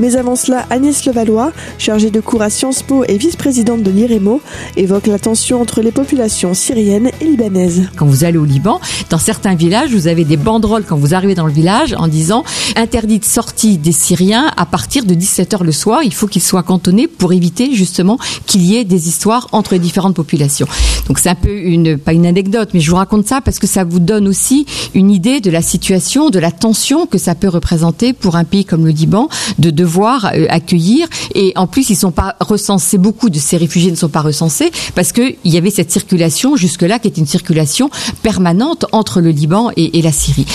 Mais 0.01 0.17
avant 0.17 0.37
cela, 0.37 0.67
Agnès 0.69 1.07
Levallois, 1.07 1.53
chargée 1.79 2.11
de 2.11 2.21
cours 2.21 2.43
à 2.43 2.51
Sciences 2.51 2.83
Po 2.83 3.05
et 3.09 3.17
vice-présidente 3.17 3.83
de 3.83 3.91
l'IREMO, 3.91 4.43
évoque 4.77 5.07
la 5.07 5.19
tension 5.19 5.61
entre 5.61 5.81
les 5.81 5.93
populations 5.93 6.55
syriennes 6.55 7.11
et 7.21 7.25
libanaises. 7.25 7.89
Quand 7.97 8.07
vous 8.07 8.25
allez 8.25 8.39
au 8.39 8.45
Liban, 8.45 8.81
dans 9.11 9.19
certains 9.19 9.55
villages, 9.55 9.91
vous 9.91 10.09
avez 10.09 10.25
des 10.25 10.37
banderoles 10.37 10.85
quand 10.85 10.97
vous 10.97 11.15
arrivez 11.15 11.35
dans 11.35 11.47
le 11.47 11.53
village 11.53 11.95
en 11.99 12.09
disant 12.09 12.45
interdit 12.77 13.19
de 13.19 13.25
sortie 13.25 13.79
des 13.79 13.93
Syriens 13.93 14.51
à 14.57 14.67
partir 14.67 15.05
de 15.05 15.15
17h 15.15 15.63
le 15.63 15.73
soir, 15.73 16.03
il 16.03 16.13
faut 16.13 16.27
qu'ils 16.27 16.43
soient 16.43 16.63
cantonnés 16.63 17.07
pour 17.07 17.33
éviter 17.33 17.75
justement 17.75 18.19
qu'il 18.47 18.63
y 18.63 18.77
ait 18.77 18.85
des 18.85 19.09
histoires 19.09 19.49
entre 19.53 19.75
les 19.75 19.79
différentes 19.79 20.15
populations. 20.15 20.67
Donc 21.07 21.19
c'est 21.19 21.29
un 21.31 21.35
peu 21.35 21.51
une 21.51 21.99
pas 21.99 22.13
une 22.13 22.27
anecdote, 22.27 22.71
mais 22.75 22.81
je 22.81 22.91
vous 22.91 22.97
raconte 22.97 23.27
ça 23.27 23.41
parce 23.41 23.59
que 23.59 23.67
ça 23.67 23.85
vous 23.85 24.01
donne 24.01 24.29
aussi 24.29 24.67
une 24.95 25.11
idée 25.11 25.41
de 25.41 25.51
la 25.51 25.63
situation, 25.63 26.31
de 26.31 26.39
la 26.39 26.51
tension 26.51 27.07
que 27.07 27.19
ça 27.19 27.35
peut 27.35 27.49
représenter 27.49 28.13
pour 28.13 28.37
un 28.37 28.45
pays 28.45 28.65
comme 28.65 28.85
le 28.85 28.93
Liban 28.93 29.29
de 29.59 29.71
devoir 29.71 30.31
euh, 30.35 30.47
accueillir 30.49 31.09
et 31.35 31.53
en 31.57 31.67
plus 31.67 31.91
ils 31.91 31.97
sont 31.97 32.11
pas 32.11 32.37
recensés 32.41 32.99
beaucoup 32.99 33.31
de 33.31 33.39
ces 33.39 33.57
réfugiés 33.57 33.91
ne 33.91 33.97
sont 33.97 34.09
pas 34.09 34.21
recensés 34.23 34.56
parce 34.95 35.13
qu'il 35.13 35.37
y 35.45 35.57
avait 35.57 35.71
cette 35.71 35.91
circulation 35.91 36.57
jusque-là 36.57 36.99
qui 36.99 37.09
est 37.09 37.17
une 37.17 37.27
circulation 37.27 37.91
permanente 38.23 38.87
entre 38.93 39.21
le 39.21 39.31
Liban 39.31 39.71
et, 39.77 40.03
la 40.03 40.13
Syrie. 40.13 40.47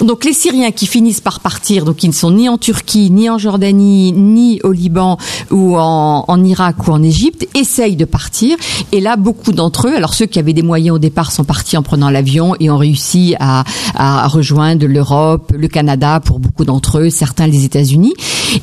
Donc 0.00 0.24
les 0.24 0.32
Syriens 0.32 0.72
qui 0.72 0.86
finissent 0.86 1.20
par 1.20 1.40
partir, 1.40 1.84
donc 1.84 1.96
qui 1.96 2.08
ne 2.08 2.12
sont 2.12 2.30
ni 2.30 2.48
en 2.48 2.58
Turquie, 2.58 3.10
ni 3.10 3.30
en 3.30 3.38
Jordanie, 3.38 4.12
ni 4.12 4.60
au 4.62 4.72
Liban 4.72 5.18
ou 5.50 5.76
en, 5.76 6.24
en 6.26 6.44
Irak 6.44 6.86
ou 6.86 6.90
en 6.90 7.02
Égypte, 7.02 7.46
essayent 7.54 7.96
de 7.96 8.04
partir. 8.04 8.56
Et 8.92 9.00
là, 9.00 9.16
beaucoup 9.16 9.52
d'entre 9.52 9.88
eux, 9.88 9.94
alors 9.94 10.14
ceux 10.14 10.26
qui 10.26 10.38
avaient 10.38 10.52
des 10.52 10.62
moyens 10.62 10.96
au 10.96 10.98
départ 10.98 11.32
sont 11.32 11.44
partis 11.44 11.76
en 11.76 11.82
prenant 11.82 12.10
l'avion 12.10 12.54
et 12.58 12.70
ont 12.70 12.78
réussi 12.78 13.34
à, 13.38 13.64
à 13.94 14.26
rejoindre 14.26 14.86
l'Europe, 14.86 15.52
le 15.56 15.68
Canada 15.68 16.20
pour 16.20 16.40
beaucoup 16.40 16.64
d'entre 16.64 16.98
eux, 16.98 17.10
certains 17.10 17.46
les 17.46 17.64
États-Unis. 17.64 18.14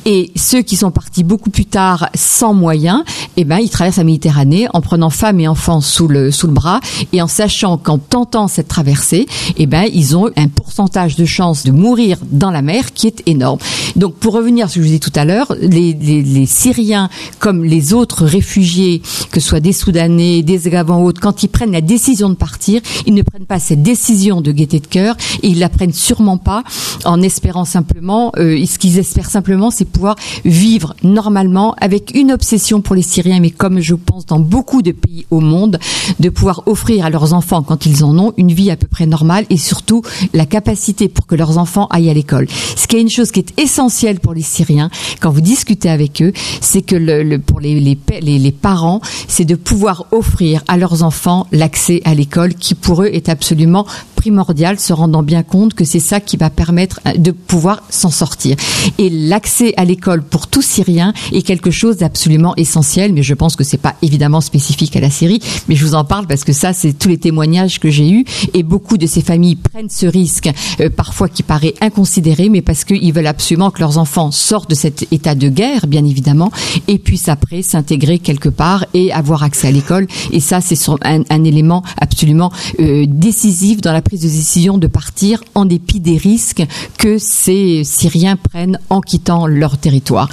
Et 0.04 0.30
ceux 0.36 0.62
qui 0.62 0.76
sont 0.76 0.90
partis 0.90 1.24
beaucoup 1.24 1.50
plus 1.50 1.64
tard 1.64 2.08
sans 2.14 2.54
moyens, 2.54 3.02
eh 3.36 3.44
ben 3.44 3.58
ils 3.58 3.70
traversent 3.70 3.96
la 3.96 4.04
Méditerranée 4.04 4.66
en 4.72 4.80
prenant 4.82 5.08
femmes 5.08 5.40
et 5.40 5.48
enfants 5.48 5.80
sous 5.80 6.08
le 6.08 6.30
sous 6.30 6.46
le 6.46 6.52
bras 6.52 6.80
et 7.12 7.22
en 7.22 7.26
sachant 7.26 7.78
qu'en 7.78 7.96
tentant 7.96 8.48
cette 8.48 8.68
traversée, 8.68 9.26
eh 9.56 9.66
ben 9.66 9.84
ils 9.92 10.16
ont 10.16 10.28
un 10.36 10.48
pourcentage 10.48 11.16
de 11.16 11.24
chance 11.24 11.64
de 11.64 11.70
mourir 11.70 12.18
dans 12.30 12.50
la 12.50 12.60
mer 12.60 12.92
qui 12.92 13.06
est 13.06 13.22
énorme. 13.26 13.58
Donc 13.96 14.16
pour 14.16 14.34
revenir 14.34 14.66
à 14.66 14.68
ce 14.68 14.74
que 14.74 14.80
je 14.80 14.84
vous 14.84 14.92
disais 14.92 14.98
tout 14.98 15.18
à 15.18 15.24
l'heure, 15.24 15.54
les, 15.60 15.94
les, 15.94 16.22
les, 16.22 16.46
Syriens 16.46 17.08
comme 17.38 17.64
les 17.64 17.94
autres 17.94 18.24
réfugiés, 18.24 19.00
que 19.30 19.40
ce 19.40 19.48
soit 19.48 19.60
des 19.60 19.72
Soudanais, 19.72 20.42
des 20.42 20.66
Afghans 20.74 21.02
autres, 21.02 21.20
quand 21.20 21.42
ils 21.42 21.48
prennent 21.48 21.72
la 21.72 21.80
décision 21.80 22.28
de 22.28 22.34
partir, 22.34 22.80
ils 23.06 23.14
ne 23.14 23.22
prennent 23.22 23.46
pas 23.46 23.58
cette 23.58 23.82
décision 23.82 24.40
de 24.40 24.52
gaieté 24.52 24.80
de 24.80 24.86
cœur 24.86 25.16
et 25.42 25.48
ils 25.48 25.58
la 25.58 25.68
prennent 25.68 25.92
sûrement 25.92 26.36
pas 26.36 26.62
en 27.04 27.22
espérant 27.22 27.64
simplement, 27.64 28.32
euh, 28.38 28.64
ce 28.66 28.78
qu'ils 28.78 28.98
espèrent 28.98 29.30
simplement, 29.30 29.70
c'est 29.70 29.84
pouvoir 29.84 30.16
vivre 30.44 30.94
normalement 31.02 31.74
avec 31.80 32.14
une 32.14 32.32
obsession 32.32 32.80
pour 32.80 32.94
les 32.94 33.02
Syriens, 33.02 33.40
mais 33.40 33.50
comme 33.50 33.80
je 33.80 33.94
pense 33.94 34.26
dans 34.26 34.40
beaucoup 34.40 34.71
de 34.80 34.92
pays 34.92 35.26
au 35.30 35.40
monde, 35.40 35.78
de 36.20 36.28
pouvoir 36.30 36.62
offrir 36.66 37.04
à 37.04 37.10
leurs 37.10 37.34
enfants, 37.34 37.62
quand 37.62 37.84
ils 37.84 38.04
en 38.04 38.18
ont, 38.18 38.32
une 38.38 38.52
vie 38.52 38.70
à 38.70 38.76
peu 38.76 38.86
près 38.86 39.06
normale 39.06 39.44
et 39.50 39.58
surtout 39.58 40.02
la 40.32 40.46
capacité 40.46 41.08
pour 41.08 41.26
que 41.26 41.34
leurs 41.34 41.58
enfants 41.58 41.86
aillent 41.90 42.08
à 42.10 42.14
l'école. 42.14 42.46
Ce 42.76 42.86
qui 42.86 42.96
est 42.96 43.00
une 43.00 43.10
chose 43.10 43.30
qui 43.30 43.40
est 43.40 43.60
essentielle 43.60 44.20
pour 44.20 44.32
les 44.32 44.42
Syriens, 44.42 44.90
quand 45.20 45.30
vous 45.30 45.40
discutez 45.40 45.90
avec 45.90 46.22
eux, 46.22 46.32
c'est 46.60 46.82
que 46.82 47.36
pour 47.38 47.60
les 47.60 48.52
parents, 48.52 49.00
c'est 49.28 49.44
de 49.44 49.56
pouvoir 49.56 50.06
offrir 50.12 50.62
à 50.68 50.76
leurs 50.76 51.02
enfants 51.02 51.46
l'accès 51.52 52.00
à 52.04 52.14
l'école 52.14 52.54
qui 52.54 52.74
pour 52.74 53.02
eux 53.02 53.10
est 53.12 53.28
absolument 53.28 53.86
primordial, 54.22 54.78
se 54.78 54.92
rendant 54.92 55.24
bien 55.24 55.42
compte 55.42 55.74
que 55.74 55.84
c'est 55.84 55.98
ça 55.98 56.20
qui 56.20 56.36
va 56.36 56.48
permettre 56.48 57.00
euh, 57.08 57.14
de 57.14 57.32
pouvoir 57.32 57.82
s'en 57.90 58.10
sortir. 58.10 58.54
Et 58.98 59.10
l'accès 59.10 59.74
à 59.76 59.84
l'école 59.84 60.22
pour 60.22 60.46
tout 60.46 60.62
Syrien 60.62 61.12
est 61.32 61.42
quelque 61.42 61.72
chose 61.72 61.96
d'absolument 61.96 62.54
essentiel, 62.54 63.12
mais 63.12 63.24
je 63.24 63.34
pense 63.34 63.56
que 63.56 63.64
c'est 63.64 63.78
pas 63.78 63.96
évidemment 64.00 64.40
spécifique 64.40 64.94
à 64.94 65.00
la 65.00 65.10
Syrie, 65.10 65.40
mais 65.68 65.74
je 65.74 65.84
vous 65.84 65.96
en 65.96 66.04
parle 66.04 66.28
parce 66.28 66.44
que 66.44 66.52
ça, 66.52 66.72
c'est 66.72 66.92
tous 66.92 67.08
les 67.08 67.18
témoignages 67.18 67.80
que 67.80 67.90
j'ai 67.90 68.10
eus 68.10 68.24
et 68.54 68.62
beaucoup 68.62 68.96
de 68.96 69.08
ces 69.08 69.22
familles 69.22 69.56
prennent 69.56 69.90
ce 69.90 70.06
risque, 70.06 70.48
euh, 70.80 70.88
parfois 70.88 71.28
qui 71.28 71.42
paraît 71.42 71.74
inconsidéré, 71.80 72.48
mais 72.48 72.62
parce 72.62 72.84
qu'ils 72.84 73.12
veulent 73.12 73.26
absolument 73.26 73.72
que 73.72 73.80
leurs 73.80 73.98
enfants 73.98 74.30
sortent 74.30 74.70
de 74.70 74.76
cet 74.76 75.12
état 75.12 75.34
de 75.34 75.48
guerre, 75.48 75.88
bien 75.88 76.04
évidemment, 76.04 76.52
et 76.86 76.98
puissent 76.98 77.28
après 77.28 77.62
s'intégrer 77.62 78.20
quelque 78.20 78.50
part 78.50 78.86
et 78.94 79.12
avoir 79.12 79.42
accès 79.42 79.66
à 79.66 79.72
l'école. 79.72 80.06
Et 80.30 80.38
ça, 80.38 80.60
c'est 80.60 80.78
un, 81.02 81.22
un, 81.28 81.44
élément 81.44 81.82
absolument 82.00 82.52
euh, 82.78 83.04
décisif 83.08 83.80
dans 83.80 83.92
la 83.92 84.02
prise 84.12 84.20
de 84.20 84.28
décision 84.28 84.76
de 84.76 84.88
partir 84.88 85.42
en 85.54 85.64
dépit 85.64 85.98
des 85.98 86.18
risques 86.18 86.62
que 86.98 87.16
ces 87.16 87.82
Syriens 87.82 88.36
prennent 88.36 88.78
en 88.90 89.00
quittant 89.00 89.46
leur 89.46 89.78
territoire. 89.78 90.28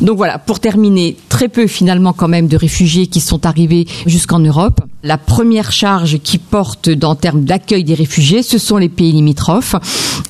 Donc 0.00 0.16
voilà, 0.16 0.38
pour 0.38 0.60
terminer, 0.60 1.16
très 1.28 1.48
peu 1.48 1.66
finalement 1.66 2.12
quand 2.12 2.28
même 2.28 2.46
de 2.46 2.56
réfugiés 2.56 3.08
qui 3.08 3.20
sont 3.20 3.44
arrivés 3.44 3.88
jusqu'en 4.06 4.38
Europe. 4.38 4.80
La 5.06 5.18
première 5.18 5.70
charge 5.70 6.18
qui 6.18 6.36
porte 6.36 6.90
en 7.04 7.14
termes 7.14 7.44
d'accueil 7.44 7.84
des 7.84 7.94
réfugiés, 7.94 8.42
ce 8.42 8.58
sont 8.58 8.76
les 8.76 8.88
pays 8.88 9.12
limitrophes. 9.12 9.76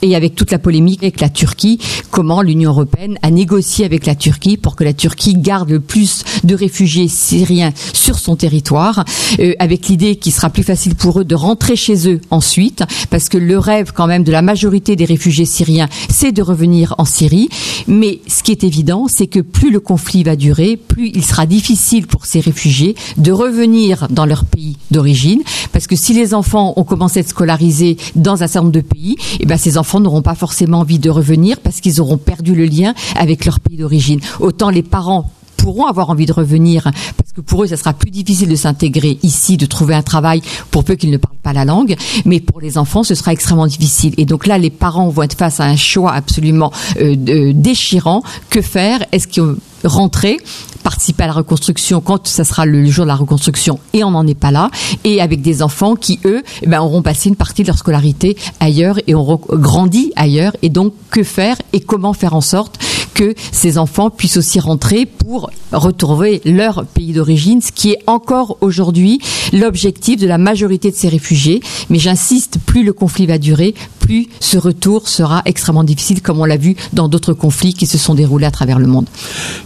Et 0.03 0.15
avec 0.15 0.35
toute 0.35 0.51
la 0.51 0.59
polémique 0.59 1.03
avec 1.03 1.23
la 1.23 1.31
Turquie, 1.31 1.79
comment 2.11 2.43
l'Union 2.43 2.73
européenne 2.73 3.17
a 3.23 3.31
négocié 3.31 3.87
avec 3.87 4.05
la 4.05 4.15
Turquie 4.15 4.59
pour 4.59 4.77
que 4.77 4.85
la 4.85 4.93
Turquie 4.93 5.33
garde 5.33 5.71
le 5.71 5.81
plus 5.81 6.25
de 6.45 6.55
réfugiés 6.55 7.09
syriens 7.09 7.73
sur 7.95 8.19
son 8.19 8.37
territoire, 8.37 9.07
euh, 9.39 9.55
avec 9.61 9.89
l'idée 9.89 10.17
qu'il 10.17 10.33
sera 10.33 10.51
plus 10.51 10.63
facile 10.63 10.95
pour 10.95 11.21
eux 11.21 11.25
de 11.25 11.35
rentrer 11.35 11.75
chez 11.75 12.11
eux 12.11 12.21
ensuite, 12.31 12.85
parce 13.09 13.31
que 13.31 13.39
le 13.39 13.59
rêve 13.59 13.93
quand 13.95 14.07
même 14.07 14.25
de 14.25 14.33
la 14.33 14.43
majorité 14.43 14.95
des 14.95 15.07
réfugiés 15.07 15.47
syriens, 15.47 15.89
c'est 16.11 16.33
de 16.33 16.43
revenir 16.43 16.95
en 16.99 17.07
Syrie. 17.07 17.49
Mais 17.87 18.21
ce 18.27 18.43
qui 18.43 18.53
est 18.53 18.63
évident, 18.63 19.07
c'est 19.09 19.27
que 19.27 19.41
plus 19.41 19.71
le 19.71 19.81
conflit 19.81 20.23
va 20.23 20.37
durer, 20.37 20.77
plus 20.77 21.11
il 21.15 21.25
sera 21.25 21.47
difficile 21.47 22.07
pour 22.07 22.27
ces 22.27 22.41
réfugiés 22.41 22.95
de 23.17 23.33
revenir 23.33 24.09
dans 24.11 24.27
leur 24.27 24.45
d'origine, 24.91 25.43
parce 25.73 25.87
que 25.87 25.97
si 25.97 26.15
les 26.15 26.35
enfants 26.35 26.73
ont 26.77 26.85
commencé 26.85 27.19
à 27.19 27.21
être 27.21 27.29
scolarisés 27.29 27.97
dans 28.15 28.43
un 28.43 28.47
certain 28.47 28.61
nombre 28.61 28.73
de 28.73 28.81
pays, 28.81 29.17
eh 29.41 29.47
ben 29.47 29.57
ces 29.57 29.79
enfants 29.79 30.01
n'auront 30.01 30.23
pas 30.23 30.35
forcément 30.35 30.81
envie 30.81 30.99
de 30.99 31.11
revenir 31.11 31.61
parce 31.61 31.81
qu'ils 31.81 32.01
auront 32.01 32.19
perdu 32.19 32.55
le 32.55 32.65
lien 32.65 32.95
avec 33.17 33.45
leur 33.45 33.61
pays 33.61 33.77
d'origine. 33.77 34.21
Autant 34.41 34.71
les 34.71 34.83
parents 34.83 35.31
pourront 35.57 35.87
avoir 35.87 36.11
envie 36.11 36.27
de 36.27 36.33
revenir 36.33 36.85
parce 37.17 37.33
que 37.35 37.41
pour 37.41 37.65
eux, 37.65 37.67
ça 37.67 37.77
sera 37.77 37.93
plus 37.93 38.11
difficile 38.11 38.49
de 38.49 38.55
s'intégrer 38.55 39.19
ici, 39.23 39.57
de 39.57 39.67
trouver 39.67 39.95
un 39.95 40.03
travail 40.03 40.41
pour 40.71 40.85
peu 40.85 40.95
qu'ils 40.95 41.11
ne 41.11 41.17
parlent 41.17 41.35
pas 41.43 41.53
la 41.53 41.65
langue. 41.65 41.97
Mais 42.25 42.41
pour 42.41 42.61
les 42.61 42.79
enfants, 42.79 43.03
ce 43.03 43.15
sera 43.15 43.33
extrêmement 43.33 43.67
difficile. 43.67 44.15
Et 44.17 44.27
donc 44.27 44.47
là, 44.47 44.59
les 44.59 44.71
parents 44.71 45.09
vont 45.09 45.23
être 45.23 45.37
face 45.37 45.59
à 45.59 45.65
un 45.65 45.77
choix 45.77 46.13
absolument 46.13 46.73
euh, 47.01 47.53
déchirant. 47.53 48.23
Que 48.49 48.63
faire? 48.63 49.05
Est-ce 49.13 49.27
que 49.27 49.59
rentrer 49.85 50.39
participer 50.87 51.25
à 51.25 51.27
la 51.27 51.33
reconstruction 51.33 52.01
quand 52.01 52.29
ça 52.29 52.45
sera 52.45 52.65
le 52.65 52.87
jour 52.87 53.07
de 53.07 53.09
la 53.09 53.17
reconstruction 53.17 53.81
et 53.93 54.05
on 54.05 54.13
n'en 54.13 54.25
est 54.25 54.39
pas 54.39 54.53
là. 54.53 54.71
Et 55.03 55.21
avec 55.21 55.43
des 55.43 55.61
enfants 55.61 55.97
qui 55.97 56.21
eux 56.25 56.45
eh 56.63 56.67
ben, 56.69 56.81
auront 56.81 57.03
passé 57.03 57.29
une 57.29 57.35
partie 57.35 57.63
de 57.63 57.67
leur 57.67 57.77
scolarité 57.77 58.37
ailleurs 58.61 59.01
et 59.09 59.15
auront 59.17 59.41
grandi 59.51 60.13
ailleurs. 60.15 60.57
Et 60.63 60.69
donc 60.69 60.95
que 61.11 61.25
faire 61.25 61.57
et 61.73 61.81
comment 61.81 62.13
faire 62.13 62.35
en 62.35 62.41
sorte 62.41 62.79
que 63.17 63.35
ces 63.51 63.79
enfants 63.79 64.11
puissent 64.11 64.37
aussi 64.37 64.61
rentrer 64.61 65.07
pour 65.07 65.51
retrouver 65.73 66.43
leur 66.45 66.85
pays 66.85 67.15
d'origine, 67.15 67.63
ce 67.63 67.73
qui 67.73 67.91
est 67.91 67.99
encore 68.07 68.59
aujourd'hui 68.61 69.21
l'objectif 69.55 70.21
de 70.21 70.27
la 70.27 70.37
majorité 70.37 70.91
de 70.91 70.97
ces 70.97 71.09
réfugiés. 71.09 71.63
Mais 71.89 71.99
j'insiste, 71.99 72.59
plus 72.67 72.85
le 72.85 72.93
conflit 72.93 73.25
va 73.25 73.39
durer, 73.39 73.75
plus 73.99 74.29
ce 74.39 74.59
retour 74.59 75.09
sera 75.09 75.43
extrêmement 75.47 75.83
difficile, 75.83 76.21
comme 76.21 76.41
on 76.41 76.45
l'a 76.45 76.59
vu 76.59 76.77
dans 76.93 77.09
d'autres 77.09 77.33
conflits 77.33 77.73
qui 77.73 77.87
se 77.87 77.99
sont 77.99 78.15
déroulés 78.15 78.47
à 78.47 78.51
travers 78.51 78.79
le 78.79 78.87
monde. 78.87 79.07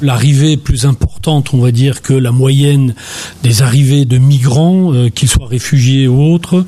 L'arrivée 0.01 0.57
plus 0.57 0.87
importante, 0.87 1.53
on 1.53 1.59
va 1.59 1.73
dire, 1.73 2.03
que 2.03 2.15
la 2.15 2.31
moyenne 2.31 2.95
des 3.43 3.63
arrivées 3.63 4.05
de 4.05 4.19
migrants, 4.19 4.95
euh, 4.95 5.09
qu'ils 5.09 5.29
soient 5.29 5.49
réfugiés 5.49 6.07
ou 6.07 6.23
autres, 6.23 6.65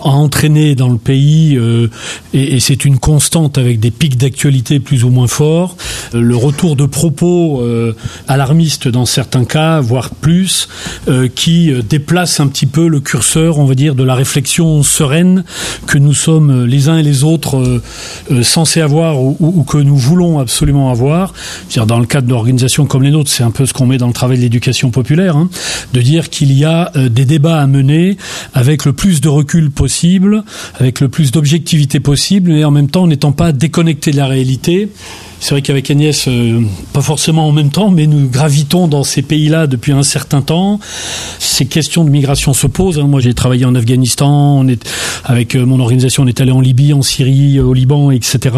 a 0.00 0.08
entraîné 0.08 0.74
dans 0.74 0.88
le 0.88 0.98
pays, 0.98 1.56
euh, 1.56 1.88
et, 2.32 2.60
c'est 2.60 2.84
une 2.84 2.98
constante 2.98 3.56
avec 3.56 3.80
des 3.80 3.90
pics 3.90 4.16
d'actualité 4.16 4.80
plus 4.80 5.04
ou 5.04 5.10
moins 5.10 5.28
forts, 5.28 5.76
euh, 6.14 6.20
le 6.24 6.36
retour 6.36 6.76
de 6.76 6.86
propos 6.86 7.60
euh, 7.60 7.94
alarmistes 8.28 8.88
dans 8.88 9.06
certains 9.06 9.44
cas, 9.44 9.80
voire 9.80 10.10
plus, 10.10 10.68
euh, 11.08 11.28
qui 11.28 11.72
déplacent 11.88 12.40
un 12.40 12.46
petit 12.48 12.66
peu 12.66 12.88
le 12.88 13.00
curseur, 13.00 13.58
on 13.58 13.64
va 13.64 13.74
dire, 13.74 13.94
de 13.94 14.04
la 14.04 14.14
réflexion 14.14 14.82
sereine 14.82 15.44
que 15.86 15.98
nous 15.98 16.14
sommes 16.14 16.64
les 16.64 16.88
uns 16.88 16.98
et 16.98 17.02
les 17.02 17.24
autres 17.24 17.56
euh, 17.56 17.82
euh, 18.30 18.42
censés 18.42 18.80
avoir 18.80 19.20
ou, 19.20 19.64
que 19.68 19.78
nous 19.78 19.96
voulons 19.96 20.38
absolument 20.38 20.90
avoir. 20.90 21.32
-dire 21.70 21.86
dans 21.86 21.98
le 21.98 22.06
cadre 22.06 22.28
d'organisations 22.28 22.86
comme 22.86 23.02
les 23.02 23.10
nôtres, 23.10 23.30
c'est 23.30 23.42
un 23.42 23.50
peu 23.50 23.66
ce 23.66 23.72
qu'on 23.72 23.86
met 23.86 23.98
dans 23.98 24.06
le 24.06 24.12
travail 24.12 24.38
de 24.38 24.42
l'éducation 24.42 24.90
populaire, 24.90 25.36
hein, 25.36 25.48
de 25.92 26.00
dire 26.00 26.30
qu'il 26.30 26.52
y 26.52 26.64
a 26.64 26.90
euh, 26.96 27.08
des 27.08 27.24
débats 27.24 27.60
à 27.60 27.66
mener 27.66 28.16
avec 28.54 28.84
le 28.84 28.92
plus 28.92 29.20
de 29.20 29.28
recul 29.28 29.70
possible, 29.70 30.44
avec 30.78 31.00
le 31.00 31.08
plus 31.08 31.30
d'objectivité 31.30 32.00
possible, 32.00 32.52
et 32.52 32.64
en 32.64 32.70
même 32.70 32.88
temps 32.88 33.06
n'étant 33.06 33.32
pas 33.32 33.52
déconnecté 33.52 34.10
de 34.10 34.16
la 34.16 34.26
réalité. 34.26 34.88
C'est 35.44 35.50
vrai 35.50 35.60
qu'avec 35.60 35.90
Agnès, 35.90 36.26
euh, 36.26 36.62
pas 36.94 37.02
forcément 37.02 37.46
en 37.46 37.52
même 37.52 37.68
temps, 37.68 37.90
mais 37.90 38.06
nous 38.06 38.30
gravitons 38.30 38.88
dans 38.88 39.04
ces 39.04 39.20
pays-là 39.20 39.66
depuis 39.66 39.92
un 39.92 40.02
certain 40.02 40.40
temps. 40.40 40.80
Ces 41.38 41.66
questions 41.66 42.02
de 42.02 42.08
migration 42.08 42.54
se 42.54 42.66
posent. 42.66 42.98
Hein. 42.98 43.08
Moi, 43.08 43.20
j'ai 43.20 43.34
travaillé 43.34 43.66
en 43.66 43.74
Afghanistan. 43.74 44.56
On 44.58 44.66
est 44.66 44.82
avec 45.22 45.54
euh, 45.54 45.66
mon 45.66 45.80
organisation, 45.80 46.22
on 46.22 46.26
est 46.26 46.40
allé 46.40 46.50
en 46.50 46.62
Libye, 46.62 46.94
en 46.94 47.02
Syrie, 47.02 47.60
au 47.60 47.74
Liban, 47.74 48.10
etc. 48.10 48.56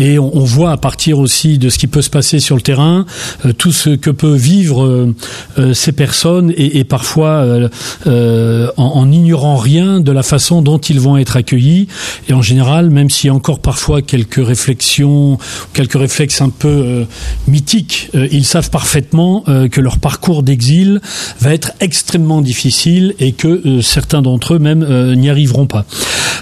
Et 0.00 0.18
on, 0.18 0.36
on, 0.36 0.42
voit 0.42 0.72
à 0.72 0.76
partir 0.76 1.20
aussi 1.20 1.56
de 1.56 1.68
ce 1.68 1.78
qui 1.78 1.86
peut 1.86 2.02
se 2.02 2.10
passer 2.10 2.40
sur 2.40 2.56
le 2.56 2.62
terrain, 2.62 3.06
euh, 3.46 3.52
tout 3.52 3.70
ce 3.70 3.90
que 3.90 4.10
peuvent 4.10 4.34
vivre 4.34 4.84
euh, 4.84 5.14
euh, 5.60 5.72
ces 5.72 5.92
personnes 5.92 6.52
et, 6.56 6.78
et 6.78 6.84
parfois 6.84 7.46
en, 8.06 8.68
en 8.76 9.12
ignorant 9.12 9.56
rien 9.56 10.00
de 10.00 10.10
la 10.10 10.24
façon 10.24 10.62
dont 10.62 10.78
ils 10.78 10.98
vont 10.98 11.16
être 11.16 11.36
accueillis. 11.36 11.86
Et 12.28 12.32
en 12.32 12.42
général, 12.42 12.90
même 12.90 13.08
s'il 13.08 13.28
y 13.28 13.30
a 13.30 13.34
encore 13.34 13.60
parfois 13.60 14.02
quelques 14.02 14.44
réflexions, 14.44 15.38
quelques 15.72 15.92
réflexions 15.92 16.07
réflexe 16.08 16.40
un 16.40 16.48
peu 16.48 16.68
euh, 16.68 17.04
mythique. 17.48 18.08
Euh, 18.14 18.26
ils 18.32 18.46
savent 18.46 18.70
parfaitement 18.70 19.44
euh, 19.46 19.68
que 19.68 19.82
leur 19.82 19.98
parcours 19.98 20.42
d'exil 20.42 21.02
va 21.38 21.52
être 21.52 21.72
extrêmement 21.80 22.40
difficile 22.40 23.14
et 23.18 23.32
que 23.32 23.82
certains 23.82 24.22
d'entre 24.22 24.54
eux 24.54 24.58
même 24.58 24.86
n'y 25.14 25.28
arriveront 25.28 25.66
pas. 25.66 25.84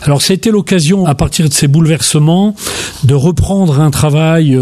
Alors 0.03 0.23
ça 0.23 0.33
a 0.33 0.37
été 0.37 0.53
l'occasion, 0.53 1.05
à 1.07 1.17
partir 1.17 1.49
de 1.49 1.53
ces 1.53 1.67
bouleversements, 1.67 2.55
de 3.03 3.15
reprendre 3.15 3.81
un 3.81 3.91
travail 3.91 4.57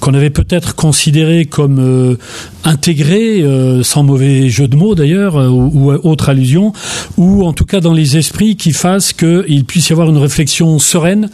qu'on 0.00 0.14
avait 0.14 0.30
peut-être 0.30 0.74
considéré 0.74 1.44
comme 1.44 2.16
intégré, 2.64 3.44
sans 3.82 4.02
mauvais 4.02 4.48
jeu 4.48 4.66
de 4.66 4.76
mots 4.76 4.94
d'ailleurs, 4.94 5.36
ou, 5.36 5.92
autre 5.92 6.28
allusion, 6.28 6.72
ou 7.16 7.44
en 7.44 7.52
tout 7.52 7.66
cas 7.66 7.80
dans 7.80 7.92
les 7.92 8.16
esprits 8.16 8.56
qui 8.56 8.72
fassent 8.72 9.12
qu'il 9.12 9.64
puisse 9.64 9.90
y 9.90 9.92
avoir 9.92 10.08
une 10.08 10.18
réflexion 10.18 10.78
sereine. 10.78 11.30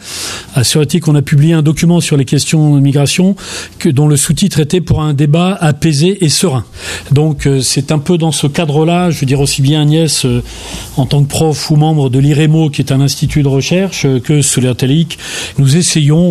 À 0.53 0.63
Suretique, 0.63 1.07
on 1.07 1.15
a 1.15 1.21
publié 1.21 1.53
un 1.53 1.63
document 1.63 2.01
sur 2.01 2.17
les 2.17 2.25
questions 2.25 2.80
migration 2.81 3.35
que, 3.79 3.89
dont 3.89 4.07
le 4.07 4.17
sous-titre 4.17 4.59
était 4.59 4.81
pour 4.81 5.01
un 5.01 5.13
débat 5.13 5.57
apaisé 5.59 6.23
et 6.23 6.29
serein. 6.29 6.65
Donc 7.11 7.45
euh, 7.45 7.61
c'est 7.61 7.91
un 7.91 7.99
peu 7.99 8.17
dans 8.17 8.31
ce 8.31 8.47
cadre-là, 8.47 9.09
je 9.11 9.19
veux 9.19 9.25
dire 9.25 9.39
aussi 9.39 9.61
bien 9.61 9.81
Agnès 9.81 10.25
euh, 10.25 10.43
en 10.97 11.05
tant 11.05 11.23
que 11.23 11.29
prof 11.29 11.71
ou 11.71 11.75
membre 11.75 12.09
de 12.09 12.19
l'IREMO 12.19 12.69
qui 12.69 12.81
est 12.81 12.91
un 12.91 13.01
institut 13.01 13.43
de 13.43 13.47
recherche 13.47 14.05
euh, 14.05 14.19
que 14.19 14.41
Solertelic, 14.41 15.17
nous 15.57 15.77
essayons 15.77 16.21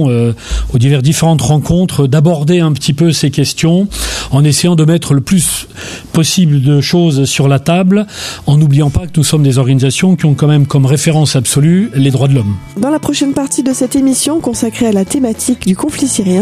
aux 0.73 0.79
divers 0.79 1.03
différentes 1.03 1.43
rencontres 1.43 2.07
d'aborder 2.07 2.61
un 2.61 2.73
petit 2.73 2.93
peu 2.93 3.13
ces 3.13 3.31
questions 3.31 3.89
en 4.31 4.45
essayant 4.45 4.77
de 4.77 4.85
mettre 4.85 5.15
le 5.15 5.21
plus 5.21 5.67
possible 6.13 6.63
de 6.63 6.81
choses 6.81 7.25
sur 7.25 7.49
la 7.49 7.59
table 7.59 8.07
en 8.47 8.57
n'oubliant 8.57 8.91
pas 8.91 9.07
que 9.07 9.13
nous 9.17 9.25
sommes 9.25 9.43
des 9.43 9.59
organisations 9.59 10.17
qui 10.17 10.27
ont 10.27 10.35
quand 10.35 10.49
même 10.49 10.67
comme 10.67 10.87
référence 10.87 11.37
absolue 11.37 11.91
les 11.95 12.11
droits 12.11 12.29
de 12.29 12.35
l'homme. 12.35 12.57
Dans 12.77 12.91
la 12.91 12.99
prochaine 12.99 13.33
partie 13.33 13.63
de 13.63 13.73
cette 13.73 13.97
émission 13.97 14.41
consacrée 14.41 14.87
à 14.87 14.93
la 14.93 15.05
thématique 15.05 15.67
du 15.67 15.77
conflit 15.77 16.09
syrien, 16.09 16.40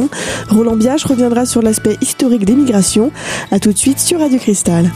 Roland 0.48 0.76
Biage 0.76 1.04
reviendra 1.04 1.46
sur 1.46 1.62
l'aspect 1.62 1.96
historique 2.00 2.44
des 2.44 2.54
migrations. 2.54 3.10
A 3.50 3.58
tout 3.58 3.72
de 3.72 3.78
suite 3.78 3.98
sur 3.98 4.20
Radio 4.20 4.38
Cristal. 4.38 4.90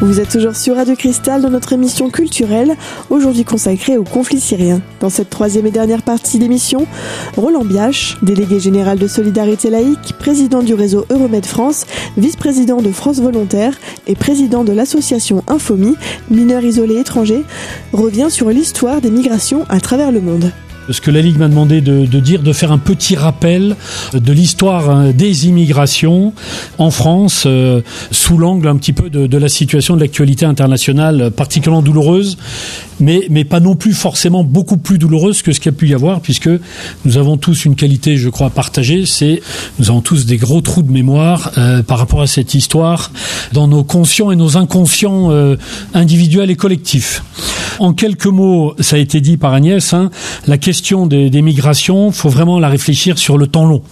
Vous 0.00 0.20
êtes 0.20 0.28
toujours 0.28 0.54
sur 0.54 0.76
Radio 0.76 0.94
Cristal 0.94 1.40
dans 1.40 1.48
notre 1.48 1.72
émission 1.72 2.10
culturelle, 2.10 2.76
aujourd'hui 3.08 3.44
consacrée 3.44 3.96
au 3.96 4.04
conflit 4.04 4.40
syrien. 4.40 4.82
Dans 5.00 5.08
cette 5.08 5.30
troisième 5.30 5.66
et 5.66 5.70
dernière 5.70 6.02
partie 6.02 6.38
d'émission, 6.38 6.86
Roland 7.38 7.64
Biache, 7.64 8.18
délégué 8.20 8.60
général 8.60 8.98
de 8.98 9.08
Solidarité 9.08 9.70
Laïque, 9.70 10.12
président 10.18 10.62
du 10.62 10.74
réseau 10.74 11.06
Euromed 11.08 11.46
France, 11.46 11.86
vice-président 12.18 12.82
de 12.82 12.90
France 12.90 13.20
Volontaire 13.20 13.78
et 14.06 14.14
président 14.14 14.64
de 14.64 14.72
l'association 14.72 15.42
Infomi, 15.48 15.96
mineurs 16.30 16.64
isolés 16.64 17.00
étrangers, 17.00 17.44
revient 17.94 18.28
sur 18.28 18.50
l'histoire 18.50 19.00
des 19.00 19.10
migrations 19.10 19.64
à 19.70 19.80
travers 19.80 20.12
le 20.12 20.20
monde 20.20 20.52
ce 20.90 21.00
que 21.00 21.10
la 21.10 21.20
Ligue 21.20 21.38
m'a 21.38 21.48
demandé 21.48 21.80
de, 21.80 22.04
dire, 22.20 22.42
de 22.42 22.52
faire 22.52 22.72
un 22.72 22.78
petit 22.78 23.16
rappel 23.16 23.76
de 24.12 24.32
l'histoire 24.32 24.90
hein, 24.90 25.10
des 25.10 25.46
immigrations 25.46 26.32
en 26.78 26.90
France, 26.90 27.44
euh, 27.46 27.80
sous 28.10 28.38
l'angle 28.38 28.68
un 28.68 28.76
petit 28.76 28.92
peu 28.92 29.10
de, 29.10 29.36
la 29.36 29.48
situation 29.48 29.96
de 29.96 30.00
l'actualité 30.00 30.46
internationale 30.46 31.30
particulièrement 31.30 31.82
douloureuse, 31.82 32.38
mais, 33.00 33.26
mais 33.30 33.44
pas 33.44 33.60
non 33.60 33.74
plus 33.74 33.92
forcément 33.92 34.44
beaucoup 34.44 34.78
plus 34.78 34.98
douloureuse 34.98 35.42
que 35.42 35.52
ce 35.52 35.60
qu'il 35.60 35.72
y 35.72 35.74
a 35.74 35.78
pu 35.78 35.88
y 35.88 35.94
avoir, 35.94 36.20
puisque 36.20 36.50
nous 37.04 37.18
avons 37.18 37.36
tous 37.36 37.64
une 37.64 37.76
qualité, 37.76 38.16
je 38.16 38.28
crois, 38.28 38.50
partagée, 38.50 39.04
c'est 39.06 39.42
nous 39.78 39.90
avons 39.90 40.00
tous 40.00 40.26
des 40.26 40.36
gros 40.36 40.60
trous 40.60 40.82
de 40.82 40.90
mémoire 40.90 41.52
euh, 41.58 41.82
par 41.82 41.98
rapport 41.98 42.22
à 42.22 42.26
cette 42.26 42.54
histoire 42.54 43.10
dans 43.52 43.68
nos 43.68 43.84
conscients 43.84 44.30
et 44.30 44.36
nos 44.36 44.56
inconscients 44.56 45.30
euh, 45.30 45.56
individuels 45.94 46.50
et 46.50 46.56
collectifs. 46.56 47.22
En 47.78 47.92
quelques 47.92 48.26
mots, 48.26 48.74
ça 48.80 48.96
a 48.96 48.98
été 48.98 49.20
dit 49.20 49.36
par 49.36 49.52
Agnès, 49.52 49.92
hein, 49.92 50.10
la 50.46 50.56
question 50.56 50.75
des, 51.06 51.30
des 51.30 51.42
migrations, 51.42 52.10
faut 52.12 52.28
vraiment 52.28 52.58
la 52.58 52.68
réfléchir 52.68 53.18
sur 53.18 53.38
le 53.38 53.46
temps 53.46 53.66
long. 53.66 53.82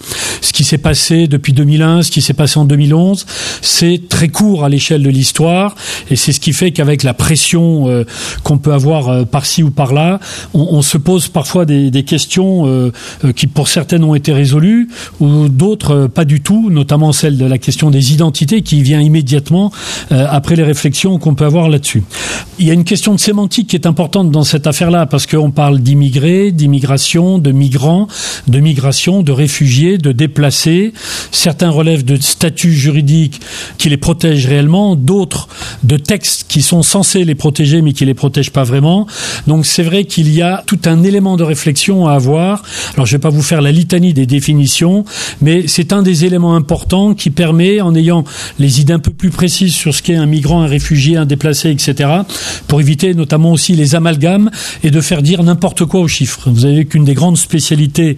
Ce 0.41 0.53
qui 0.53 0.63
s'est 0.63 0.77
passé 0.77 1.27
depuis 1.27 1.53
2001, 1.53 2.03
ce 2.03 2.11
qui 2.11 2.21
s'est 2.21 2.33
passé 2.33 2.59
en 2.59 2.65
2011, 2.65 3.25
c'est 3.61 4.01
très 4.09 4.29
court 4.29 4.63
à 4.63 4.69
l'échelle 4.69 5.03
de 5.03 5.09
l'histoire, 5.09 5.75
et 6.09 6.15
c'est 6.15 6.31
ce 6.31 6.39
qui 6.39 6.53
fait 6.53 6.71
qu'avec 6.71 7.03
la 7.03 7.13
pression 7.13 7.87
euh, 7.89 8.03
qu'on 8.43 8.57
peut 8.57 8.73
avoir 8.73 9.09
euh, 9.09 9.25
par-ci 9.25 9.63
ou 9.63 9.71
par-là, 9.71 10.19
on, 10.53 10.81
se 10.81 10.97
pose 10.97 11.27
parfois 11.27 11.65
des, 11.65 12.03
questions 12.03 12.67
euh, 12.67 12.91
qui, 13.35 13.47
pour 13.47 13.67
certaines, 13.67 14.03
ont 14.03 14.15
été 14.15 14.33
résolues, 14.33 14.89
ou 15.19 15.49
d'autres 15.49 16.07
pas 16.07 16.25
du 16.25 16.41
tout, 16.41 16.69
notamment 16.69 17.11
celle 17.11 17.37
de 17.37 17.45
la 17.45 17.57
question 17.57 17.91
des 17.91 18.13
identités 18.13 18.61
qui 18.61 18.81
vient 18.81 19.01
immédiatement 19.01 19.71
après 20.11 20.55
les 20.55 20.63
réflexions 20.63 21.17
qu'on 21.17 21.35
peut 21.35 21.45
avoir 21.45 21.69
là-dessus. 21.69 22.03
Il 22.59 22.65
y 22.65 22.69
a 22.69 22.73
une 22.73 22.83
question 22.83 23.13
de 23.13 23.19
sémantique 23.19 23.73
est 23.73 23.85
importante 23.85 24.31
dans 24.31 24.43
cette 24.43 24.67
affaire-là, 24.67 25.05
parce 25.05 25.27
qu'on 25.27 25.51
parle 25.51 25.79
d'immigrés, 25.79 26.51
de 26.79 27.51
migrants, 27.51 28.07
de 28.47 28.59
migration, 28.59 29.23
de 29.23 29.31
réfugiés, 29.31 29.97
de 29.97 30.11
déplacés. 30.11 30.93
Certains 31.31 31.69
relèvent 31.69 32.05
de 32.05 32.15
statuts 32.15 32.73
juridiques 32.73 33.41
qui 33.77 33.89
les 33.89 33.97
protègent 33.97 34.47
réellement, 34.47 34.95
d'autres 34.95 35.47
de 35.83 35.97
textes 35.97 36.45
qui 36.47 36.61
sont 36.61 36.83
censés 36.83 37.23
les 37.23 37.35
protéger 37.35 37.81
mais 37.81 37.93
qui 37.93 38.05
les 38.05 38.13
protègent 38.13 38.51
pas 38.51 38.63
vraiment. 38.63 39.07
Donc 39.47 39.65
c'est 39.65 39.83
vrai 39.83 40.05
qu'il 40.05 40.33
y 40.33 40.41
a 40.41 40.63
tout 40.65 40.79
un 40.85 41.03
élément 41.03 41.37
de 41.37 41.43
réflexion 41.43 42.07
à 42.07 42.13
avoir. 42.13 42.63
Alors 42.93 43.05
je 43.05 43.11
vais 43.13 43.21
pas 43.21 43.29
vous 43.29 43.43
faire 43.43 43.61
la 43.61 43.71
litanie 43.71 44.13
des 44.13 44.25
définitions, 44.25 45.05
mais 45.41 45.67
c'est 45.67 45.93
un 45.93 46.01
des 46.01 46.25
éléments 46.25 46.55
importants 46.55 47.13
qui 47.13 47.29
permet, 47.29 47.81
en 47.81 47.95
ayant 47.95 48.23
les 48.59 48.81
idées 48.81 48.93
un 48.93 48.99
peu 48.99 49.11
plus 49.11 49.29
précises 49.29 49.73
sur 49.73 49.93
ce 49.93 50.01
qu'est 50.01 50.15
un 50.15 50.25
migrant, 50.25 50.61
un 50.61 50.67
réfugié, 50.67 51.17
un 51.17 51.25
déplacé, 51.25 51.69
etc., 51.71 52.09
pour 52.67 52.79
éviter 52.79 53.13
notamment 53.13 53.51
aussi 53.51 53.75
les 53.75 53.95
amalgames 53.95 54.49
et 54.83 54.91
de 54.91 55.01
faire 55.01 55.21
dire 55.21 55.43
n'importe 55.43 55.85
quoi 55.85 56.01
aux 56.01 56.07
chiffres. 56.07 56.49
Avez 56.65 56.75
vu 56.75 56.85
qu'une 56.85 57.05
des 57.05 57.13
grandes 57.13 57.37
spécialités 57.37 58.17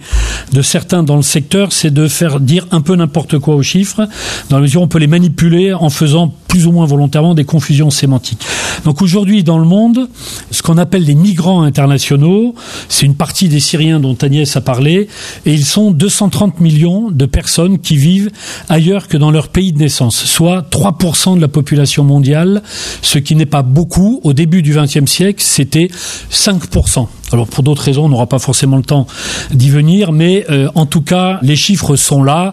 de 0.52 0.62
certains 0.62 1.02
dans 1.02 1.16
le 1.16 1.22
secteur, 1.22 1.72
c'est 1.72 1.92
de 1.92 2.08
faire 2.08 2.40
dire 2.40 2.66
un 2.70 2.80
peu 2.80 2.96
n'importe 2.96 3.38
quoi 3.38 3.54
aux 3.54 3.62
chiffres, 3.62 4.08
dans 4.50 4.56
la 4.56 4.62
mesure 4.62 4.80
où 4.80 4.84
on 4.84 4.88
peut 4.88 4.98
les 4.98 5.06
manipuler 5.06 5.72
en 5.72 5.90
faisant 5.90 6.34
plus 6.48 6.66
ou 6.66 6.72
moins 6.72 6.86
volontairement 6.86 7.34
des 7.34 7.44
confusions 7.44 7.90
sémantiques. 7.90 8.44
Donc 8.84 9.02
aujourd'hui, 9.02 9.44
dans 9.44 9.58
le 9.58 9.66
monde, 9.66 10.08
ce 10.50 10.62
qu'on 10.62 10.78
appelle 10.78 11.04
les 11.04 11.14
migrants 11.14 11.62
internationaux, 11.62 12.54
c'est 12.88 13.06
une 13.06 13.14
partie 13.14 13.48
des 13.48 13.60
Syriens 13.60 14.00
dont 14.00 14.16
Agnès 14.20 14.56
a 14.56 14.60
parlé, 14.60 15.08
et 15.46 15.52
ils 15.52 15.66
sont 15.66 15.90
230 15.90 16.60
millions 16.60 17.10
de 17.10 17.26
personnes 17.26 17.78
qui 17.78 17.96
vivent 17.96 18.30
ailleurs 18.68 19.08
que 19.08 19.16
dans 19.16 19.30
leur 19.30 19.48
pays 19.48 19.72
de 19.72 19.78
naissance, 19.78 20.16
soit 20.16 20.68
3% 20.70 21.36
de 21.36 21.40
la 21.40 21.48
population 21.48 22.02
mondiale, 22.02 22.62
ce 23.02 23.18
qui 23.18 23.34
n'est 23.34 23.46
pas 23.46 23.62
beaucoup. 23.62 24.20
Au 24.24 24.32
début 24.32 24.62
du 24.62 24.74
XXe 24.74 25.10
siècle, 25.10 25.42
c'était 25.44 25.90
5%. 26.32 27.06
Alors 27.32 27.46
pour 27.46 27.62
d'autres 27.62 27.82
raisons, 27.82 28.06
on 28.06 28.08
n'aura 28.08 28.26
pas 28.26 28.38
forcément 28.38 28.76
le 28.76 28.82
temps 28.82 29.06
d'y 29.52 29.68
venir, 29.68 30.12
mais 30.12 30.46
euh, 30.50 30.68
en 30.74 30.86
tout 30.86 31.02
cas, 31.02 31.38
les 31.42 31.56
chiffres 31.56 31.96
sont 31.96 32.22
là, 32.22 32.52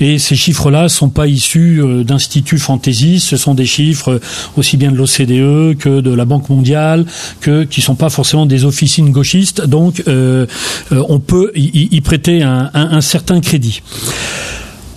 et 0.00 0.18
ces 0.18 0.34
chiffres-là 0.34 0.88
sont 0.88 1.10
pas 1.10 1.26
issus 1.26 1.80
euh, 1.82 2.04
d'instituts 2.04 2.58
fantaisistes, 2.58 3.33
ce 3.36 3.42
sont 3.42 3.54
des 3.54 3.66
chiffres 3.66 4.12
euh, 4.12 4.20
aussi 4.56 4.76
bien 4.76 4.92
de 4.92 4.96
l'OCDE 4.96 5.78
que 5.78 6.00
de 6.00 6.12
la 6.12 6.24
Banque 6.24 6.48
mondiale, 6.48 7.04
que 7.40 7.64
qui 7.64 7.80
sont 7.80 7.94
pas 7.94 8.10
forcément 8.10 8.46
des 8.46 8.64
officines 8.64 9.10
gauchistes, 9.10 9.66
donc 9.66 10.02
on 10.06 11.18
peut 11.20 11.52
y, 11.54 12.00
prêter 12.00 12.42
un 12.42 13.00
certain 13.00 13.40
crédit. 13.40 13.82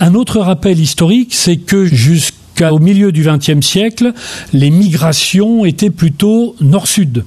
Un 0.00 0.14
autre 0.14 0.38
rappel 0.40 0.78
historique, 0.78 1.34
c'est 1.34 1.56
que 1.56 1.84
jusqu'à 1.84 2.37
au 2.62 2.78
milieu 2.78 3.12
du 3.12 3.24
XXe 3.24 3.64
siècle, 3.64 4.12
les 4.52 4.70
migrations 4.70 5.64
étaient 5.64 5.90
plutôt 5.90 6.56
nord-sud. 6.60 7.24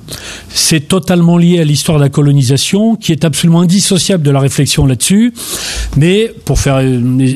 C'est 0.50 0.88
totalement 0.88 1.38
lié 1.38 1.60
à 1.60 1.64
l'histoire 1.64 1.98
de 1.98 2.04
la 2.04 2.10
colonisation, 2.10 2.96
qui 2.96 3.12
est 3.12 3.26
absolument 3.26 3.62
indissociable 3.62 4.24
de 4.24 4.32
la 4.32 4.40
réflexion 4.40 4.86
là-dessus. 4.86 5.34
Mais 5.98 6.34
pour 6.46 6.60
faire 6.60 6.80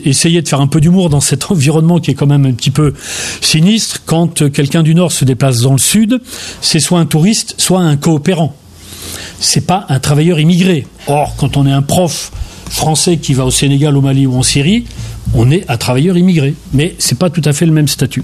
essayer 0.06 0.42
de 0.42 0.48
faire 0.48 0.62
un 0.62 0.68
peu 0.68 0.82
d'humour 0.82 1.10
dans 1.10 1.22
cet 1.22 1.52
environnement 1.52 2.00
qui 2.00 2.12
est 2.12 2.16
quand 2.16 2.28
même 2.28 2.46
un 2.46 2.54
petit 2.54 2.72
peu 2.72 2.94
sinistre, 3.42 4.02
quand 4.06 4.52
quelqu'un 4.52 4.84
du 4.84 4.96
nord 4.96 5.12
se 5.12 5.26
déplace 5.26 5.62
dans 5.62 5.74
le 5.74 5.78
sud, 5.80 6.22
c'est 6.62 6.80
soit 6.80 7.00
un 7.00 7.06
touriste, 7.06 7.56
soit 7.58 7.82
un 7.82 7.98
coopérant. 7.98 8.56
C'est 9.40 9.66
pas 9.66 9.86
un 9.90 10.00
travailleur 10.00 10.40
immigré. 10.40 10.88
Or, 11.08 11.36
quand 11.38 11.58
on 11.58 11.66
est 11.66 11.72
un 11.72 11.82
prof 11.82 12.32
français 12.70 13.18
qui 13.18 13.34
va 13.34 13.46
au 13.46 13.52
Sénégal, 13.52 13.96
au 13.96 14.02
Mali 14.02 14.26
ou 14.26 14.36
en 14.36 14.44
Syrie, 14.44 14.86
on 15.34 15.52
est 15.52 15.70
un 15.70 15.78
travailleur 15.78 16.18
immigré. 16.18 16.54
Mais 16.74 16.96
ce 17.00 17.14
n'est 17.14 17.18
pas 17.18 17.30
tout 17.30 17.42
à 17.46 17.54
fait 17.54 17.66
le 17.66 17.72
même 17.72 17.88
statut. 17.88 18.24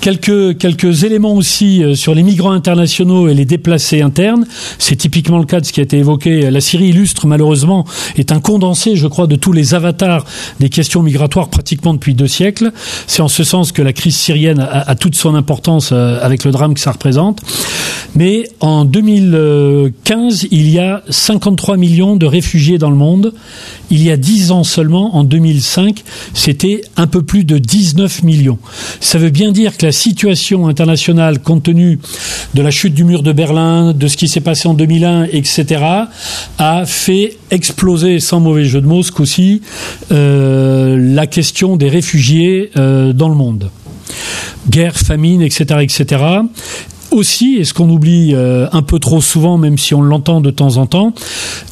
Quelques, 0.00 0.56
quelques 0.56 1.04
éléments 1.04 1.34
aussi 1.34 1.84
euh, 1.84 1.94
sur 1.94 2.14
les 2.14 2.22
migrants 2.22 2.52
internationaux 2.52 3.28
et 3.28 3.34
les 3.34 3.44
déplacés 3.44 4.00
internes. 4.00 4.46
C'est 4.78 4.96
typiquement 4.96 5.38
le 5.38 5.44
cas 5.44 5.60
de 5.60 5.66
ce 5.66 5.72
qui 5.72 5.80
a 5.80 5.82
été 5.82 5.98
évoqué. 5.98 6.50
La 6.50 6.62
Syrie 6.62 6.88
illustre, 6.88 7.26
malheureusement, 7.26 7.84
est 8.16 8.32
un 8.32 8.40
condensé, 8.40 8.96
je 8.96 9.06
crois, 9.06 9.26
de 9.26 9.36
tous 9.36 9.52
les 9.52 9.74
avatars 9.74 10.24
des 10.58 10.70
questions 10.70 11.02
migratoires 11.02 11.48
pratiquement 11.48 11.92
depuis 11.92 12.14
deux 12.14 12.28
siècles. 12.28 12.72
C'est 13.06 13.20
en 13.20 13.28
ce 13.28 13.44
sens 13.44 13.72
que 13.72 13.82
la 13.82 13.92
crise 13.92 14.16
syrienne 14.16 14.58
a, 14.60 14.94
toute 14.94 15.16
son 15.16 15.34
importance 15.34 15.90
euh, 15.92 16.18
avec 16.22 16.44
le 16.44 16.50
drame 16.50 16.72
que 16.72 16.80
ça 16.80 16.92
représente. 16.92 17.40
Mais 18.16 18.48
en 18.60 18.84
2015, 18.84 20.46
il 20.50 20.70
y 20.70 20.78
a 20.78 21.02
53 21.10 21.76
millions 21.76 22.16
de 22.16 22.26
réfugiés 22.26 22.78
dans 22.78 22.90
le 22.90 22.96
monde. 22.96 23.34
Il 23.90 24.02
y 24.02 24.10
a 24.10 24.16
10 24.16 24.50
ans 24.50 24.64
seulement, 24.64 25.16
en 25.16 25.24
2005, 25.24 26.02
c'était 26.34 26.80
un 26.96 27.06
peu 27.06 27.22
plus 27.22 27.44
de 27.44 27.58
19 27.58 28.22
millions. 28.22 28.58
Ça 29.00 29.18
veut 29.18 29.30
bien 29.30 29.52
dire 29.52 29.76
que 29.76 29.86
la 29.86 29.89
situation 29.92 30.68
internationale, 30.68 31.40
compte 31.40 31.64
tenu 31.64 31.98
de 32.54 32.62
la 32.62 32.70
chute 32.70 32.94
du 32.94 33.04
mur 33.04 33.22
de 33.22 33.32
Berlin, 33.32 33.92
de 33.92 34.08
ce 34.08 34.16
qui 34.16 34.28
s'est 34.28 34.40
passé 34.40 34.68
en 34.68 34.74
2001, 34.74 35.24
etc., 35.24 35.84
a 36.58 36.86
fait 36.86 37.36
exploser, 37.50 38.20
sans 38.20 38.40
mauvais 38.40 38.64
jeu 38.64 38.80
de 38.80 38.86
mots, 38.86 39.02
ce 39.02 39.12
euh, 40.12 40.96
la 41.14 41.26
question 41.26 41.76
des 41.76 41.88
réfugiés 41.88 42.70
euh, 42.76 43.12
dans 43.12 43.28
le 43.28 43.34
monde. 43.34 43.70
Guerre, 44.68 44.96
famine, 44.96 45.42
etc., 45.42 45.80
etc 45.80 46.24
aussi, 47.10 47.56
et 47.56 47.64
ce 47.64 47.74
qu'on 47.74 47.90
oublie 47.90 48.34
euh, 48.34 48.68
un 48.70 48.82
peu 48.82 49.00
trop 49.00 49.20
souvent, 49.20 49.58
même 49.58 49.78
si 49.78 49.94
on 49.94 50.00
l'entend 50.02 50.40
de 50.40 50.52
temps 50.52 50.76
en 50.76 50.86
temps, 50.86 51.12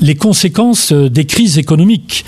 les 0.00 0.16
conséquences 0.16 0.92
des 0.92 1.26
crises 1.26 1.58
économiques. 1.58 2.24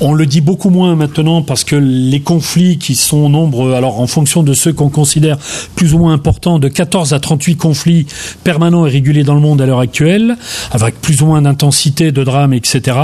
On 0.00 0.12
le 0.12 0.26
dit 0.26 0.40
beaucoup 0.40 0.70
moins 0.70 0.96
maintenant 0.96 1.42
parce 1.42 1.62
que 1.62 1.76
les 1.76 2.20
conflits 2.20 2.78
qui 2.78 2.96
sont 2.96 3.18
au 3.18 3.28
nombre, 3.28 3.72
alors 3.74 4.00
en 4.00 4.06
fonction 4.06 4.42
de 4.42 4.52
ceux 4.52 4.72
qu'on 4.72 4.88
considère 4.88 5.38
plus 5.76 5.94
ou 5.94 5.98
moins 5.98 6.12
importants, 6.12 6.58
de 6.58 6.68
14 6.68 7.12
à 7.12 7.20
38 7.20 7.56
conflits 7.56 8.06
permanents 8.42 8.86
et 8.86 8.90
réguliers 8.90 9.22
dans 9.22 9.34
le 9.34 9.40
monde 9.40 9.62
à 9.62 9.66
l'heure 9.66 9.78
actuelle, 9.78 10.36
avec 10.72 11.00
plus 11.00 11.22
ou 11.22 11.26
moins 11.26 11.42
d'intensité, 11.42 12.10
de 12.10 12.24
drames, 12.24 12.54
etc. 12.54 12.98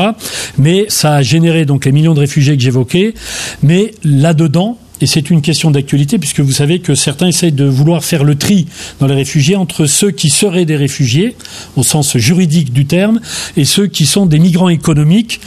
Mais 0.59 0.87
ça 0.88 1.14
a 1.14 1.22
généré 1.22 1.64
donc 1.64 1.85
les 1.85 1.92
millions 1.92 2.14
de 2.14 2.20
réfugiés 2.20 2.57
que 2.57 2.62
j'évoquais. 2.62 3.14
Mais 3.62 3.92
là-dedans, 4.03 4.76
et 5.01 5.07
c'est 5.07 5.31
une 5.31 5.43
question 5.43 5.71
d'actualité 5.71 6.19
puisque 6.19 6.41
vous 6.41 6.53
savez 6.53 6.81
que 6.81 6.95
certains 6.95 7.29
essayent 7.29 7.53
de 7.53 7.65
vouloir 7.65 8.05
faire 8.05 8.25
le 8.25 8.35
tri 8.35 8.67
dans 8.99 9.07
les 9.07 9.15
réfugiés 9.15 9.57
entre 9.57 9.87
ceux 9.87 10.11
qui 10.11 10.31
seraient 10.31 10.65
des 10.65 10.77
réfugiés 10.77 11.37
au 11.77 11.83
sens 11.83 12.17
juridique 12.17 12.73
du 12.73 12.87
terme 12.87 13.21
et 13.57 13.65
ceux 13.65 13.87
qui 13.87 14.07
sont 14.07 14.27
des 14.27 14.39
migrants 14.39 14.69
économiques 14.69 15.41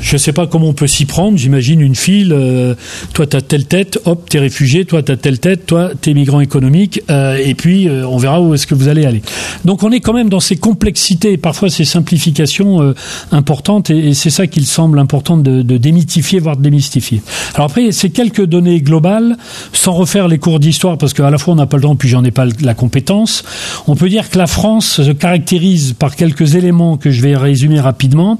Je 0.00 0.14
ne 0.14 0.18
sais 0.18 0.32
pas 0.32 0.46
comment 0.46 0.68
on 0.68 0.72
peut 0.74 0.86
s'y 0.86 1.06
prendre. 1.06 1.36
J'imagine 1.38 1.80
une 1.80 1.94
file. 1.94 2.32
Euh, 2.32 2.74
toi, 3.14 3.26
tu 3.26 3.36
as 3.36 3.40
telle 3.40 3.64
tête, 3.64 3.98
hop, 4.04 4.28
t'es 4.28 4.38
réfugié. 4.38 4.84
Toi, 4.84 5.02
tu 5.02 5.12
as 5.12 5.16
telle 5.16 5.38
tête, 5.38 5.66
toi, 5.66 5.90
t'es 6.00 6.14
migrant 6.14 6.40
économique. 6.40 7.02
Euh, 7.10 7.36
et 7.36 7.54
puis, 7.54 7.88
euh, 7.88 8.06
on 8.06 8.16
verra 8.16 8.40
où 8.40 8.54
est-ce 8.54 8.66
que 8.66 8.74
vous 8.74 8.88
allez 8.88 9.04
aller. 9.06 9.22
Donc, 9.64 9.82
on 9.82 9.90
est 9.90 10.00
quand 10.00 10.12
même 10.12 10.28
dans 10.28 10.40
ces 10.40 10.56
complexités, 10.56 11.36
parfois 11.36 11.68
ces 11.68 11.84
simplifications 11.84 12.94
importantes. 13.32 13.90
Et, 13.90 14.14
c'est 14.14 14.30
ça 14.30 14.46
qu'il 14.46 14.66
semble 14.66 14.98
important 14.98 15.36
de, 15.36 15.62
de, 15.62 15.76
démythifier, 15.76 16.38
voire 16.40 16.56
de 16.56 16.62
démystifier. 16.62 17.20
Alors 17.54 17.66
après, 17.66 17.92
c'est 17.92 18.10
quelques 18.10 18.44
données 18.44 18.80
globales, 18.80 18.97
sans 19.72 19.92
refaire 19.92 20.28
les 20.28 20.38
cours 20.38 20.60
d'histoire, 20.60 20.98
parce 20.98 21.12
qu'à 21.12 21.30
la 21.30 21.38
fois, 21.38 21.54
on 21.54 21.56
n'a 21.56 21.66
pas 21.66 21.76
le 21.76 21.82
temps, 21.82 21.96
puis 21.96 22.08
j'en 22.08 22.24
ai 22.24 22.30
pas 22.30 22.46
la 22.60 22.74
compétence. 22.74 23.44
On 23.86 23.96
peut 23.96 24.08
dire 24.08 24.30
que 24.30 24.38
la 24.38 24.46
France 24.46 25.02
se 25.02 25.12
caractérise 25.12 25.94
par 25.98 26.16
quelques 26.16 26.54
éléments 26.54 26.96
que 26.96 27.10
je 27.10 27.22
vais 27.22 27.36
résumer 27.36 27.80
rapidement. 27.80 28.38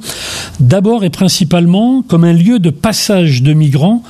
D'abord 0.61 1.05
et 1.05 1.11
principalement 1.11 2.03
comme 2.03 2.25
un 2.25 2.33
lieu 2.33 2.59
de 2.59 2.71
passage 2.71 3.42
de 3.42 3.53
migrants 3.53 4.03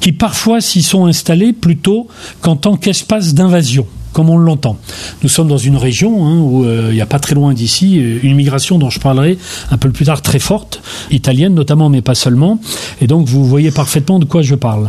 qui 0.00 0.12
parfois 0.12 0.60
s'y 0.60 0.82
sont 0.82 1.06
installés 1.06 1.52
plutôt 1.52 2.08
qu'en 2.40 2.56
tant 2.56 2.76
qu'espace 2.76 3.34
d'invasion 3.34 3.86
comme 4.16 4.30
on 4.30 4.38
l'entend. 4.38 4.78
Nous 5.22 5.28
sommes 5.28 5.48
dans 5.48 5.58
une 5.58 5.76
région 5.76 6.26
hein, 6.26 6.38
où 6.38 6.64
euh, 6.64 6.86
il 6.88 6.94
n'y 6.94 7.02
a 7.02 7.06
pas 7.06 7.18
très 7.18 7.34
loin 7.34 7.52
d'ici 7.52 7.98
euh, 7.98 8.18
une 8.22 8.34
migration 8.34 8.78
dont 8.78 8.88
je 8.88 8.98
parlerai 8.98 9.36
un 9.70 9.76
peu 9.76 9.90
plus 9.90 10.06
tard 10.06 10.22
très 10.22 10.38
forte, 10.38 10.80
italienne 11.10 11.52
notamment, 11.52 11.90
mais 11.90 12.00
pas 12.00 12.14
seulement. 12.14 12.58
Et 13.02 13.08
donc 13.08 13.26
vous 13.26 13.44
voyez 13.44 13.70
parfaitement 13.70 14.18
de 14.18 14.24
quoi 14.24 14.40
je 14.40 14.54
parle. 14.54 14.88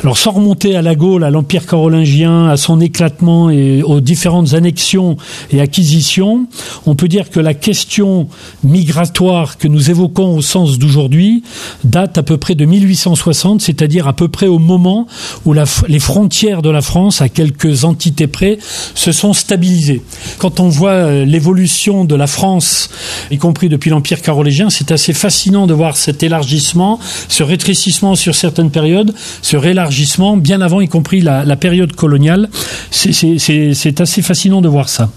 Alors 0.00 0.16
sans 0.16 0.30
remonter 0.30 0.76
à 0.76 0.82
la 0.82 0.94
Gaule, 0.94 1.24
à 1.24 1.30
l'Empire 1.30 1.66
carolingien, 1.66 2.48
à 2.48 2.56
son 2.56 2.80
éclatement 2.80 3.50
et 3.50 3.82
aux 3.82 4.00
différentes 4.00 4.54
annexions 4.54 5.16
et 5.50 5.60
acquisitions, 5.60 6.46
on 6.86 6.94
peut 6.94 7.08
dire 7.08 7.30
que 7.30 7.40
la 7.40 7.54
question 7.54 8.28
migratoire 8.62 9.58
que 9.58 9.66
nous 9.66 9.90
évoquons 9.90 10.36
au 10.36 10.42
sens 10.42 10.78
d'aujourd'hui 10.78 11.42
date 11.82 12.16
à 12.16 12.22
peu 12.22 12.36
près 12.36 12.54
de 12.54 12.64
1860, 12.64 13.60
c'est-à-dire 13.60 14.06
à 14.06 14.12
peu 14.12 14.28
près 14.28 14.46
au 14.46 14.58
moment 14.58 15.06
où 15.44 15.54
les 15.88 15.98
frontières 15.98 16.62
de 16.62 16.70
la 16.70 16.80
France, 16.80 17.20
à 17.20 17.28
quelques 17.28 17.84
entités 17.84 18.26
près, 18.26 18.58
se 18.94 19.12
sont 19.12 19.32
stabilisées. 19.32 20.02
Quand 20.38 20.60
on 20.60 20.68
voit 20.68 20.90
euh, 20.90 21.24
l'évolution 21.24 22.04
de 22.04 22.14
la 22.14 22.26
France, 22.26 22.90
y 23.30 23.38
compris 23.38 23.68
depuis 23.68 23.90
l'Empire 23.90 24.22
carolingien, 24.22 24.70
c'est 24.70 24.92
assez 24.92 25.12
fascinant 25.12 25.66
de 25.66 25.74
voir 25.74 25.96
cet 25.96 26.22
élargissement, 26.22 27.00
ce 27.28 27.42
rétrécissement 27.42 28.14
sur 28.14 28.34
certaines 28.34 28.70
périodes, 28.70 29.14
ce 29.42 29.56
rélargissement 29.56 30.36
bien 30.36 30.60
avant, 30.60 30.80
y 30.80 30.88
compris 30.88 31.20
la, 31.20 31.56
période 31.56 31.92
coloniale. 31.92 32.48
C'est 32.90 34.00
assez 34.00 34.22
fascinant 34.22 34.60
de 34.60 34.68
voir 34.68 34.88
ça. 34.88 35.10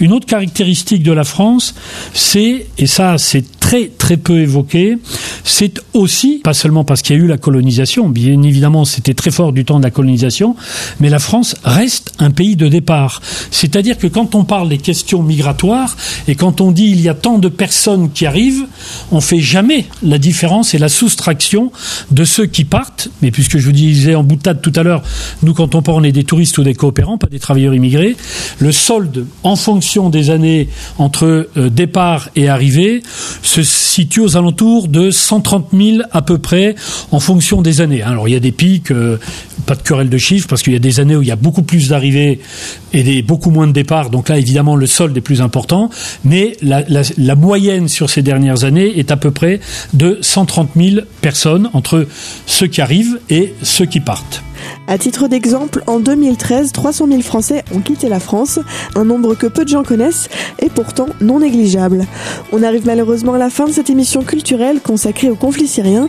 Une 0.00 0.12
autre 0.12 0.26
caractéristique 0.26 1.02
de 1.02 1.12
la 1.12 1.24
France, 1.24 1.74
c'est, 2.14 2.66
et 2.78 2.86
ça 2.86 3.18
c'est 3.18 3.44
très 3.72 3.88
très 3.88 4.18
peu 4.18 4.40
évoqué, 4.40 4.98
c'est 5.44 5.80
aussi, 5.94 6.42
pas 6.44 6.52
seulement 6.52 6.84
parce 6.84 7.00
qu'il 7.00 7.16
y 7.16 7.18
a 7.18 7.22
eu 7.22 7.26
la 7.26 7.38
colonisation, 7.38 8.10
bien 8.10 8.42
évidemment 8.42 8.84
c'était 8.84 9.14
très 9.14 9.30
fort 9.30 9.54
du 9.54 9.64
temps 9.64 9.78
de 9.78 9.84
la 9.84 9.90
colonisation, 9.90 10.56
mais 11.00 11.08
la 11.08 11.18
France 11.18 11.56
reste 11.64 12.12
un 12.18 12.30
pays 12.30 12.54
de 12.54 12.68
départ. 12.68 13.22
C'est-à-dire 13.50 13.96
que 13.96 14.06
quand 14.06 14.34
on 14.34 14.44
parle 14.44 14.68
des 14.68 14.76
questions 14.76 15.22
migratoires 15.22 15.96
et 16.28 16.34
quand 16.34 16.60
on 16.60 16.70
dit 16.70 16.90
il 16.90 17.00
y 17.00 17.08
a 17.08 17.14
tant 17.14 17.38
de 17.38 17.48
personnes 17.48 18.10
qui 18.12 18.26
arrivent, 18.26 18.66
on 19.10 19.22
fait 19.22 19.40
jamais 19.40 19.86
la 20.02 20.18
différence 20.18 20.74
et 20.74 20.78
la 20.78 20.90
soustraction 20.90 21.72
de 22.10 22.24
ceux 22.26 22.44
qui 22.44 22.64
partent, 22.64 23.08
mais 23.22 23.30
puisque 23.30 23.56
je 23.56 23.64
vous 23.64 23.72
disais 23.72 24.14
en 24.14 24.22
boutade 24.22 24.60
tout 24.60 24.72
à 24.76 24.82
l'heure, 24.82 25.02
nous 25.42 25.54
quand 25.54 25.74
on 25.74 25.80
part 25.80 25.94
on 25.94 26.02
est 26.02 26.12
des 26.12 26.24
touristes 26.24 26.58
ou 26.58 26.62
des 26.62 26.74
coopérants, 26.74 27.16
pas 27.16 27.28
des 27.28 27.40
travailleurs 27.40 27.74
immigrés, 27.74 28.16
le 28.58 28.70
solde 28.70 29.24
en 29.44 29.56
fonction 29.56 30.10
des 30.10 30.28
années 30.28 30.68
entre 30.98 31.48
euh, 31.56 31.70
départ 31.70 32.28
et 32.36 32.50
arrivée 32.50 33.02
se 33.42 33.61
situe 33.62 34.20
aux 34.20 34.36
alentours 34.36 34.88
de 34.88 35.10
130 35.10 35.68
000 35.72 35.98
à 36.10 36.22
peu 36.22 36.38
près 36.38 36.74
en 37.10 37.20
fonction 37.20 37.62
des 37.62 37.80
années. 37.80 38.02
Alors 38.02 38.28
il 38.28 38.32
y 38.32 38.36
a 38.36 38.40
des 38.40 38.52
pics, 38.52 38.90
euh, 38.90 39.18
pas 39.66 39.74
de 39.74 39.82
querelle 39.82 40.08
de 40.08 40.18
chiffres, 40.18 40.48
parce 40.48 40.62
qu'il 40.62 40.72
y 40.72 40.76
a 40.76 40.80
des 40.80 41.00
années 41.00 41.16
où 41.16 41.22
il 41.22 41.28
y 41.28 41.32
a 41.32 41.36
beaucoup 41.36 41.62
plus 41.62 41.88
d'arrivées 41.88 42.40
et 42.92 43.22
beaucoup 43.22 43.50
moins 43.50 43.66
de 43.66 43.72
départs. 43.72 44.10
Donc 44.10 44.28
là, 44.28 44.38
évidemment, 44.38 44.76
le 44.76 44.86
solde 44.86 45.16
est 45.16 45.22
plus 45.22 45.40
important. 45.40 45.90
Mais 46.24 46.56
la, 46.62 46.82
la 46.88 47.34
moyenne 47.34 47.88
sur 47.88 48.10
ces 48.10 48.22
dernières 48.22 48.64
années 48.64 48.98
est 48.98 49.10
à 49.10 49.16
peu 49.16 49.30
près 49.30 49.60
de 49.92 50.18
130 50.20 50.70
000 50.76 51.06
personnes 51.20 51.70
entre 51.72 52.06
ceux 52.46 52.66
qui 52.66 52.80
arrivent 52.80 53.18
et 53.30 53.54
ceux 53.62 53.86
qui 53.86 54.00
partent. 54.00 54.42
À 54.86 54.98
titre 54.98 55.28
d'exemple, 55.28 55.82
en 55.86 56.00
2013, 56.00 56.72
300 56.72 57.06
000 57.08 57.22
Français 57.22 57.64
ont 57.74 57.80
quitté 57.80 58.08
la 58.08 58.20
France, 58.20 58.58
un 58.94 59.04
nombre 59.04 59.34
que 59.34 59.46
peu 59.46 59.64
de 59.64 59.68
gens 59.68 59.82
connaissent 59.82 60.28
et 60.58 60.68
pourtant 60.68 61.06
non 61.20 61.40
négligeable. 61.40 62.06
On 62.52 62.62
arrive 62.62 62.86
malheureusement 62.86 63.34
à 63.34 63.38
la 63.38 63.50
fin 63.50 63.66
de 63.66 63.72
cette 63.72 63.90
émission 63.90 64.22
culturelle 64.22 64.80
consacrée 64.80 65.30
au 65.30 65.36
conflit 65.36 65.68
syrien. 65.68 66.08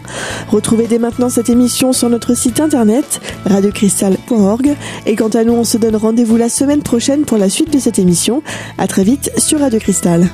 Retrouvez 0.50 0.88
dès 0.88 1.00
maintenant 1.00 1.30
cette 1.30 1.50
émission 1.50 1.94
sur 1.94 2.10
notre 2.10 2.36
site 2.36 2.60
internet 2.60 3.22
radiocristal.org 3.46 4.76
et 5.06 5.16
quant 5.16 5.30
à 5.30 5.44
nous, 5.44 5.54
on 5.54 5.64
se 5.64 5.78
donne 5.78 5.96
rendez-vous 5.96 6.38
la 6.38 6.50
semaine 6.50 6.84
prochaine 6.84 7.26
pour 7.26 7.38
la 7.38 7.50
suite 7.50 7.72
de 7.72 7.80
cette 7.80 8.00
émission. 8.00 8.44
À 8.78 8.88
très 8.88 9.04
vite 9.04 9.32
sur 9.38 9.60
Radio 9.60 9.80
Cristal. 9.80 10.30